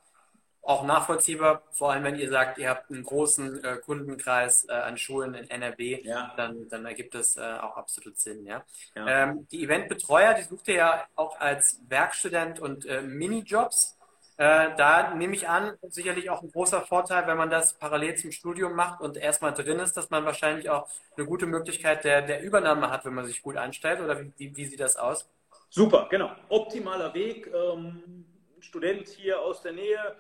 Auch 0.69 0.85
nachvollziehbar, 0.85 1.63
vor 1.71 1.93
allem 1.93 2.05
wenn 2.05 2.19
ihr 2.19 2.29
sagt, 2.29 2.59
ihr 2.59 2.69
habt 2.69 2.91
einen 2.91 3.03
großen 3.03 3.65
äh, 3.65 3.77
Kundenkreis 3.79 4.67
äh, 4.69 4.73
an 4.73 4.99
Schulen 4.99 5.33
in 5.33 5.49
NRW, 5.49 6.03
ja. 6.03 6.35
dann, 6.37 6.69
dann 6.69 6.85
ergibt 6.85 7.15
das 7.15 7.39
äh, 7.39 7.41
auch 7.41 7.79
absolut 7.79 8.19
Sinn. 8.19 8.45
Ja? 8.45 8.63
ja. 8.95 9.09
Ähm, 9.09 9.49
die 9.51 9.65
Eventbetreuer, 9.65 10.35
die 10.35 10.43
sucht 10.43 10.69
ihr 10.69 10.75
ja 10.75 11.07
auch 11.17 11.41
als 11.41 11.81
Werkstudent 11.89 12.61
und 12.61 12.85
äh, 12.85 13.01
Minijobs. 13.01 13.97
Äh, 14.37 14.77
da 14.77 15.15
nehme 15.15 15.35
ich 15.35 15.49
an, 15.49 15.73
sicherlich 15.89 16.29
auch 16.29 16.43
ein 16.43 16.53
großer 16.53 16.83
Vorteil, 16.83 17.27
wenn 17.27 17.39
man 17.39 17.49
das 17.49 17.73
parallel 17.79 18.17
zum 18.17 18.31
Studium 18.31 18.75
macht 18.75 19.01
und 19.01 19.17
erstmal 19.17 19.55
drin 19.55 19.79
ist, 19.79 19.97
dass 19.97 20.11
man 20.11 20.27
wahrscheinlich 20.27 20.69
auch 20.69 20.87
eine 21.17 21.25
gute 21.25 21.47
Möglichkeit 21.47 22.05
der, 22.05 22.21
der 22.21 22.43
Übernahme 22.43 22.91
hat, 22.91 23.07
wenn 23.07 23.15
man 23.15 23.25
sich 23.25 23.41
gut 23.41 23.57
anstellt. 23.57 24.01
Oder 24.03 24.21
wie, 24.21 24.55
wie 24.55 24.67
sieht 24.67 24.81
das 24.81 24.97
aus? 24.97 25.31
Super, 25.71 26.09
genau. 26.11 26.31
Optimaler 26.51 27.15
Weg. 27.15 27.51
Ähm, 27.55 28.27
Student 28.61 29.09
hier 29.09 29.41
aus 29.41 29.63
der 29.63 29.73
Nähe 29.73 30.15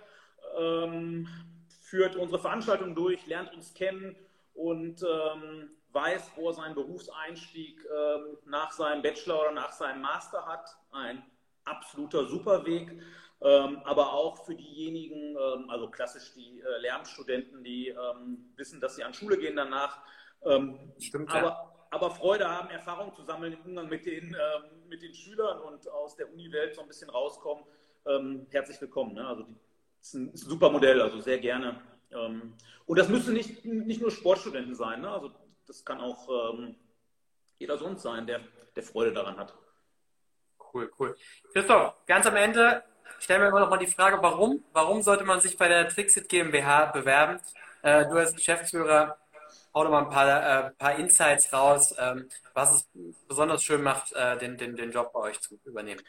ähm, 0.56 1.28
führt 1.82 2.16
unsere 2.16 2.40
Veranstaltung 2.40 2.94
durch, 2.94 3.26
lernt 3.26 3.52
uns 3.54 3.74
kennen 3.74 4.16
und 4.54 5.02
ähm, 5.02 5.70
weiß, 5.92 6.32
wo 6.36 6.48
er 6.48 6.54
seinen 6.54 6.74
Berufseinstieg 6.74 7.84
ähm, 7.84 8.38
nach 8.44 8.72
seinem 8.72 9.02
Bachelor 9.02 9.40
oder 9.40 9.52
nach 9.52 9.72
seinem 9.72 10.02
Master 10.02 10.44
hat. 10.46 10.68
Ein 10.90 11.22
absoluter 11.64 12.26
Superweg. 12.26 13.00
Ähm, 13.40 13.80
aber 13.84 14.12
auch 14.12 14.44
für 14.44 14.54
diejenigen, 14.54 15.36
ähm, 15.36 15.70
also 15.70 15.88
klassisch 15.88 16.34
die 16.34 16.60
äh, 16.60 16.80
Lehramtsstudenten, 16.80 17.62
die 17.62 17.88
ähm, 17.88 18.52
wissen, 18.56 18.80
dass 18.80 18.96
sie 18.96 19.04
an 19.04 19.14
Schule 19.14 19.38
gehen 19.38 19.56
danach. 19.56 20.00
Stimmt, 20.98 21.30
aber, 21.30 21.48
ja. 21.48 21.74
aber 21.90 22.10
Freude 22.10 22.48
haben, 22.48 22.68
Erfahrung 22.70 23.12
zu 23.12 23.22
sammeln 23.22 23.54
im 23.54 23.60
Umgang 23.62 23.88
mit 23.88 24.06
den, 24.06 24.36
mit 24.88 25.02
den 25.02 25.12
Schülern 25.12 25.58
und 25.62 25.88
aus 25.88 26.14
der 26.14 26.32
Uni-Welt 26.32 26.76
so 26.76 26.82
ein 26.82 26.86
bisschen 26.86 27.10
rauskommen. 27.10 27.64
herzlich 28.50 28.80
willkommen. 28.80 29.14
Ne? 29.14 29.26
Also 29.26 29.42
die 29.42 29.56
ist 30.00 30.14
ein, 30.14 30.32
ist 30.32 30.44
ein 30.44 30.50
super 30.50 30.70
Modell, 30.70 31.00
also 31.00 31.20
sehr 31.20 31.38
gerne. 31.38 31.80
Ähm, 32.10 32.54
und 32.86 32.98
das 32.98 33.08
müssen 33.08 33.34
nicht, 33.34 33.64
nicht 33.64 34.00
nur 34.00 34.10
Sportstudenten 34.10 34.74
sein, 34.74 35.02
ne? 35.02 35.10
also 35.10 35.30
das 35.66 35.84
kann 35.84 36.00
auch 36.00 36.54
ähm, 36.54 36.76
jeder 37.58 37.76
sonst 37.76 38.02
sein, 38.02 38.26
der, 38.26 38.40
der 38.74 38.82
Freude 38.82 39.12
daran 39.12 39.36
hat. 39.36 39.54
Cool, 40.72 40.90
cool. 40.98 41.16
Christoph, 41.52 41.94
ganz 42.06 42.26
am 42.26 42.36
Ende 42.36 42.82
stellen 43.18 43.42
wir 43.42 43.48
immer 43.48 43.60
noch 43.60 43.70
mal 43.70 43.78
die 43.78 43.86
Frage, 43.86 44.18
warum? 44.22 44.64
Warum 44.72 45.02
sollte 45.02 45.24
man 45.24 45.40
sich 45.40 45.56
bei 45.56 45.68
der 45.68 45.88
Trixit 45.88 46.28
GmbH 46.28 46.86
bewerben? 46.86 47.40
Äh, 47.82 48.06
du 48.06 48.16
als 48.16 48.34
Geschäftsführer, 48.34 49.18
hau 49.74 49.84
doch 49.84 49.90
mal 49.90 50.04
ein 50.04 50.10
paar, 50.10 50.66
äh, 50.66 50.70
paar 50.72 50.94
Insights 50.96 51.52
raus, 51.52 51.94
ähm, 51.98 52.28
was 52.54 52.74
es 52.74 52.88
besonders 53.26 53.62
schön 53.62 53.82
macht, 53.82 54.12
äh, 54.12 54.36
den, 54.38 54.56
den, 54.56 54.76
den 54.76 54.90
Job 54.90 55.12
bei 55.12 55.20
euch 55.20 55.40
zu 55.40 55.58
übernehmen. 55.64 56.02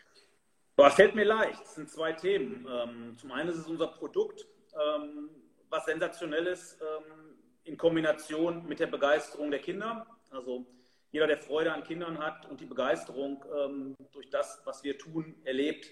Boah, 0.80 0.90
fällt 0.90 1.14
mir 1.14 1.26
leicht. 1.26 1.62
Es 1.66 1.76
sind 1.76 1.90
zwei 1.90 2.14
Themen. 2.14 2.66
Ähm, 2.72 3.18
zum 3.18 3.34
einen 3.34 3.50
ist 3.50 3.58
es 3.58 3.68
unser 3.68 3.88
Produkt, 3.88 4.48
ähm, 4.74 5.30
was 5.70 5.84
sensationell 5.84 6.48
ist 6.48 6.80
ähm, 6.82 7.36
in 7.66 7.76
Kombination 7.76 8.66
mit 8.66 8.80
der 8.80 8.88
Begeisterung 8.88 9.52
der 9.52 9.60
Kinder. 9.60 10.08
Also 10.30 10.66
jeder, 11.12 11.28
der 11.28 11.38
Freude 11.38 11.74
an 11.74 11.84
Kindern 11.84 12.18
hat 12.18 12.50
und 12.50 12.62
die 12.62 12.66
Begeisterung 12.66 13.44
ähm, 13.54 13.94
durch 14.14 14.30
das, 14.30 14.62
was 14.64 14.82
wir 14.86 14.98
tun, 14.98 15.36
erlebt, 15.44 15.92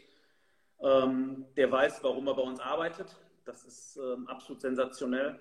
ähm, 0.80 1.48
der 1.58 1.70
weiß, 1.70 2.02
warum 2.02 2.26
er 2.28 2.36
bei 2.36 2.44
uns 2.44 2.62
arbeitet. 2.62 3.14
Das 3.44 3.66
ist 3.66 3.98
ähm, 3.98 4.26
absolut 4.30 4.62
sensationell. 4.62 5.38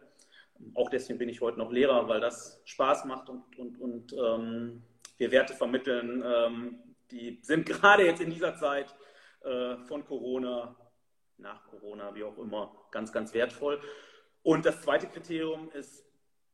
Auch 0.75 0.91
deswegen 0.91 1.21
bin 1.21 1.29
ich 1.29 1.41
heute 1.41 1.59
noch 1.59 1.71
Lehrer, 1.71 2.09
weil 2.09 2.19
das 2.19 2.61
Spaß 2.65 3.05
macht 3.05 3.29
und, 3.29 3.57
und, 3.57 3.79
und 3.79 4.13
wir 5.19 5.31
Werte 5.31 5.55
vermitteln, 5.55 6.83
die 7.13 7.39
sind 7.43 7.67
gerade 7.67 8.07
jetzt 8.07 8.21
in 8.21 8.31
dieser 8.31 8.57
Zeit 8.57 8.93
äh, 9.43 9.77
von 9.79 10.05
Corona, 10.05 10.77
nach 11.39 11.65
Corona, 11.67 12.15
wie 12.15 12.25
auch 12.25 12.39
immer, 12.39 12.75
ganz, 12.91 13.13
ganz 13.13 13.35
wertvoll. 13.35 13.81
Und 14.43 14.65
das 14.65 14.83
zweite 14.83 15.07
Kriterium 15.07 15.71
ist 15.73 16.07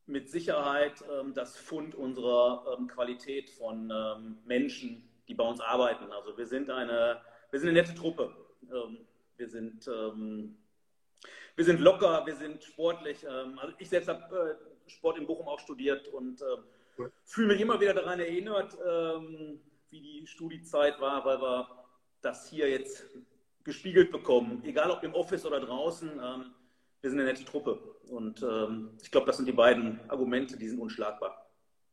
mit 0.07 0.31
Sicherheit 0.31 1.05
ähm, 1.11 1.35
das 1.35 1.57
Fund 1.57 1.95
unserer 1.95 2.77
ähm, 2.79 2.89
Qualität 2.89 3.51
von 3.51 3.91
ähm, 3.91 4.39
Menschen, 4.45 5.09
die 5.29 5.35
bei 5.35 5.45
uns 5.45 5.61
arbeiten. 5.61 6.11
Also 6.11 6.37
wir 6.37 6.47
sind 6.47 6.71
eine, 6.71 7.21
wir 7.51 7.61
sind 7.61 7.71
eine 7.71 7.79
nette 7.81 7.95
Truppe. 7.95 8.35
Ähm, 8.63 9.07
wir 9.37 9.49
sind, 9.49 9.87
ähm, 9.89 10.59
wir 11.55 11.65
sind 11.65 11.81
locker, 11.81 12.27
wir 12.27 12.35
sind 12.35 12.65
sportlich. 12.65 13.25
Ähm, 13.25 13.59
also 13.59 13.75
ich 13.79 13.89
selbst 13.89 14.09
habe 14.09 14.59
äh, 14.87 14.91
Sport 14.91 15.19
in 15.19 15.27
Bochum 15.27 15.49
auch 15.49 15.61
studiert 15.61 16.09
und 16.09 16.43
äh, 16.43 17.05
fühle 17.25 17.49
mich 17.49 17.61
immer 17.61 17.81
wieder 17.81 17.95
daran 17.95 18.21
erinnert, 18.21 18.77
wie 19.89 20.01
die 20.01 20.27
Studiezeit 20.27 21.01
war, 21.01 21.25
weil 21.25 21.41
wir 21.41 21.82
das 22.23 22.49
hier 22.49 22.71
jetzt 22.71 23.05
gespiegelt 23.65 24.11
bekommen, 24.11 24.63
egal 24.65 24.91
ob 24.91 25.03
im 25.03 25.15
Office 25.15 25.45
oder 25.45 25.61
draußen. 25.61 26.11
Ähm, 26.11 26.53
wir 27.01 27.11
sind 27.11 27.21
eine 27.21 27.29
nette 27.29 27.45
Truppe. 27.45 27.79
Und 28.09 28.43
ähm, 28.43 28.91
ich 29.03 29.11
glaube, 29.11 29.27
das 29.27 29.37
sind 29.37 29.47
die 29.47 29.53
beiden 29.53 30.01
Argumente, 30.09 30.57
die 30.57 30.69
sind 30.69 30.81
unschlagbar. 30.81 31.47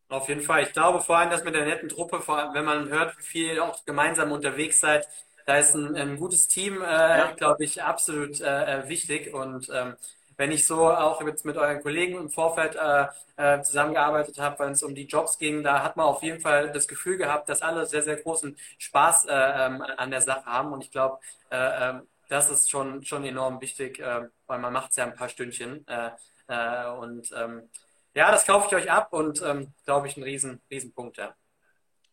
Auf 0.10 0.28
jeden 0.28 0.42
Fall. 0.42 0.64
Ich 0.64 0.74
glaube 0.74 1.02
vor 1.02 1.18
allem, 1.18 1.30
dass 1.30 1.44
mit 1.44 1.54
der 1.54 1.66
netten 1.66 1.90
Truppe, 1.90 2.22
wenn 2.54 2.66
man 2.66 2.90
hört, 2.90 3.18
wie 3.18 3.24
viel 3.24 3.54
ihr 3.54 3.64
auch 3.64 3.86
gemeinsam 3.86 4.32
unterwegs 4.32 4.80
seid, 4.80 5.08
da 5.46 5.58
ist 5.58 5.76
ein, 5.76 5.96
ein 5.96 6.18
gutes 6.18 6.48
Team, 6.48 6.82
äh, 6.82 6.86
ja. 6.86 7.32
glaube 7.32 7.64
ich, 7.64 7.82
absolut 7.82 8.40
äh, 8.42 8.88
wichtig. 8.88 9.34
Und 9.34 9.70
ähm, 9.74 9.96
wenn 10.40 10.54
ich 10.54 10.66
so 10.66 10.90
auch 10.90 11.22
jetzt 11.28 11.44
mit 11.44 11.58
euren 11.58 11.82
Kollegen 11.82 12.18
im 12.18 12.30
Vorfeld 12.30 12.78
äh, 12.78 13.08
äh, 13.36 13.62
zusammengearbeitet 13.62 14.40
habe, 14.40 14.64
wenn 14.64 14.72
es 14.72 14.82
um 14.82 14.96
die 14.96 15.06
Jobs 15.06 15.38
ging, 15.38 15.64
da 15.64 15.84
hat 15.84 15.98
man 15.98 16.06
auf 16.06 16.24
jeden 16.24 16.40
Fall 16.40 16.72
das 16.72 16.88
Gefühl 16.88 17.18
gehabt, 17.18 17.50
dass 17.50 17.62
alle 17.62 17.86
sehr, 17.86 18.04
sehr 18.04 18.16
großen 18.16 18.56
Spaß 18.78 19.26
äh, 19.26 19.32
ähm, 19.34 19.82
an 19.82 20.12
der 20.12 20.22
Sache 20.22 20.46
haben. 20.46 20.72
Und 20.72 20.82
ich 20.86 20.92
glaube, 20.92 21.20
äh, 21.52 21.90
ähm, 21.90 22.08
das 22.30 22.50
ist 22.50 22.70
schon, 22.70 23.04
schon 23.04 23.26
enorm 23.26 23.60
wichtig, 23.60 24.00
äh, 24.00 24.30
weil 24.48 24.60
man 24.60 24.72
macht 24.72 24.92
es 24.92 24.96
ja 24.96 25.04
ein 25.04 25.14
paar 25.14 25.28
Stündchen. 25.28 25.86
Äh, 25.88 26.88
und 26.92 27.30
ähm, 27.36 27.70
ja, 28.14 28.32
das 28.32 28.46
kaufe 28.46 28.68
ich 28.68 28.76
euch 28.82 28.90
ab 28.90 29.12
und 29.12 29.42
ähm, 29.42 29.74
glaube 29.84 30.08
ich, 30.08 30.16
ein 30.16 30.24
riesen, 30.24 30.62
riesen 30.72 30.94
Punkt, 30.94 31.18
ja. 31.18 31.36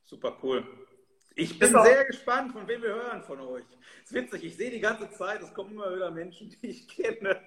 Super 0.05 0.37
cool. 0.43 0.67
Ich 1.37 1.61
bin 1.61 1.71
sehr 1.71 2.05
gespannt, 2.07 2.51
von 2.51 2.67
wem 2.67 2.83
wir 2.83 2.93
hören 2.93 3.23
von 3.23 3.41
euch. 3.41 3.65
Es 4.03 4.11
ist 4.11 4.15
witzig, 4.15 4.43
ich 4.43 4.57
sehe 4.57 4.73
die 4.73 4.81
ganze 4.81 5.09
Zeit, 5.11 5.43
es 5.43 5.55
kommen 5.55 5.71
immer 5.75 5.95
wieder 5.95 6.11
Menschen, 6.11 6.51
die 6.51 6.67
ich 6.67 6.89
kenne. 6.89 7.41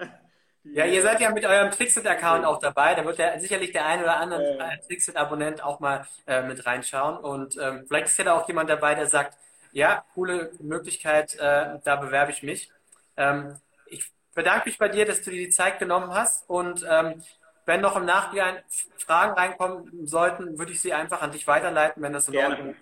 Ja, 0.64 0.86
ihr 0.86 1.02
seid 1.02 1.20
ja 1.20 1.30
mit 1.30 1.44
eurem 1.44 1.70
Trixit-Account 1.70 2.46
auch 2.46 2.58
dabei. 2.58 2.94
Da 2.94 3.04
wird 3.04 3.18
ja 3.18 3.38
sicherlich 3.38 3.72
der 3.72 3.84
ein 3.84 4.00
oder 4.02 4.16
andere 4.16 4.58
äh. 4.58 4.78
Trixit-Abonnent 4.86 5.62
auch 5.62 5.78
mal 5.78 6.06
äh, 6.26 6.42
mit 6.42 6.64
reinschauen. 6.64 7.18
Und 7.18 7.58
ähm, 7.58 7.84
vielleicht 7.86 8.06
ist 8.06 8.18
ja 8.18 8.24
da 8.24 8.32
auch 8.32 8.48
jemand 8.48 8.70
dabei, 8.70 8.94
der 8.94 9.06
sagt, 9.06 9.36
ja, 9.72 10.04
coole 10.14 10.52
Möglichkeit, 10.60 11.34
äh, 11.34 11.78
da 11.84 11.96
bewerbe 11.96 12.32
ich 12.32 12.42
mich. 12.42 12.70
Ähm, 13.18 13.56
ich 13.86 14.10
bedanke 14.34 14.70
mich 14.70 14.78
bei 14.78 14.88
dir, 14.88 15.04
dass 15.04 15.22
du 15.22 15.30
dir 15.30 15.44
die 15.44 15.50
Zeit 15.50 15.78
genommen 15.78 16.14
hast. 16.14 16.48
Und 16.48 16.84
ähm, 16.88 17.22
wenn 17.66 17.82
noch 17.82 17.96
im 17.96 18.06
Nachhinein 18.06 18.56
Fragen 18.96 19.34
reinkommen 19.34 20.06
sollten, 20.06 20.58
würde 20.58 20.72
ich 20.72 20.80
sie 20.80 20.94
einfach 20.94 21.20
an 21.20 21.30
dich 21.32 21.46
weiterleiten, 21.46 22.02
wenn 22.02 22.14
das 22.14 22.28
in 22.28 22.38
Ordnung 22.38 22.70
ist. 22.70 22.78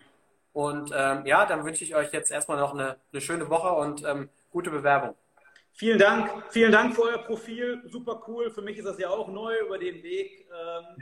Und 0.53 0.93
ähm, 0.95 1.27
ja, 1.27 1.47
dann 1.47 1.65
wünsche 1.65 1.83
ich 1.83 1.97
euch 1.97 2.13
jetzt 2.13 2.31
erstmal 2.31 2.59
noch 2.59 2.75
eine, 2.75 2.97
eine 3.13 3.21
schöne 3.21 3.49
Woche 3.49 3.73
und 3.73 4.05
ähm, 4.05 4.29
gute 4.53 4.71
Bewerbung. 4.71 5.17
Vielen 5.75 5.99
Dank, 5.99 6.45
vielen 6.51 6.71
Dank 6.71 6.95
für 6.95 7.03
euer 7.03 7.19
Profil. 7.19 7.83
Super 7.87 8.23
cool. 8.29 8.51
Für 8.51 8.63
mich 8.63 8.79
ist 8.79 8.85
das 8.85 8.99
ja 8.99 9.09
auch 9.09 9.29
neu 9.29 9.59
über 9.61 9.79
den 9.79 10.03
Weg. 10.03 10.47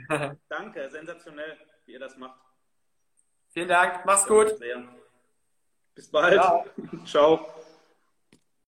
Ähm, 0.09 0.37
danke, 0.49 0.89
sensationell, 0.89 1.57
wie 1.85 1.93
ihr 1.93 1.99
das 1.99 2.17
macht. 2.17 2.39
Vielen 3.49 3.67
Dank, 3.67 4.05
mach's 4.05 4.25
gut. 4.25 4.55
Bis 5.93 6.09
bald. 6.09 6.33
Ciao. 6.33 6.65
Ciao. 7.05 7.60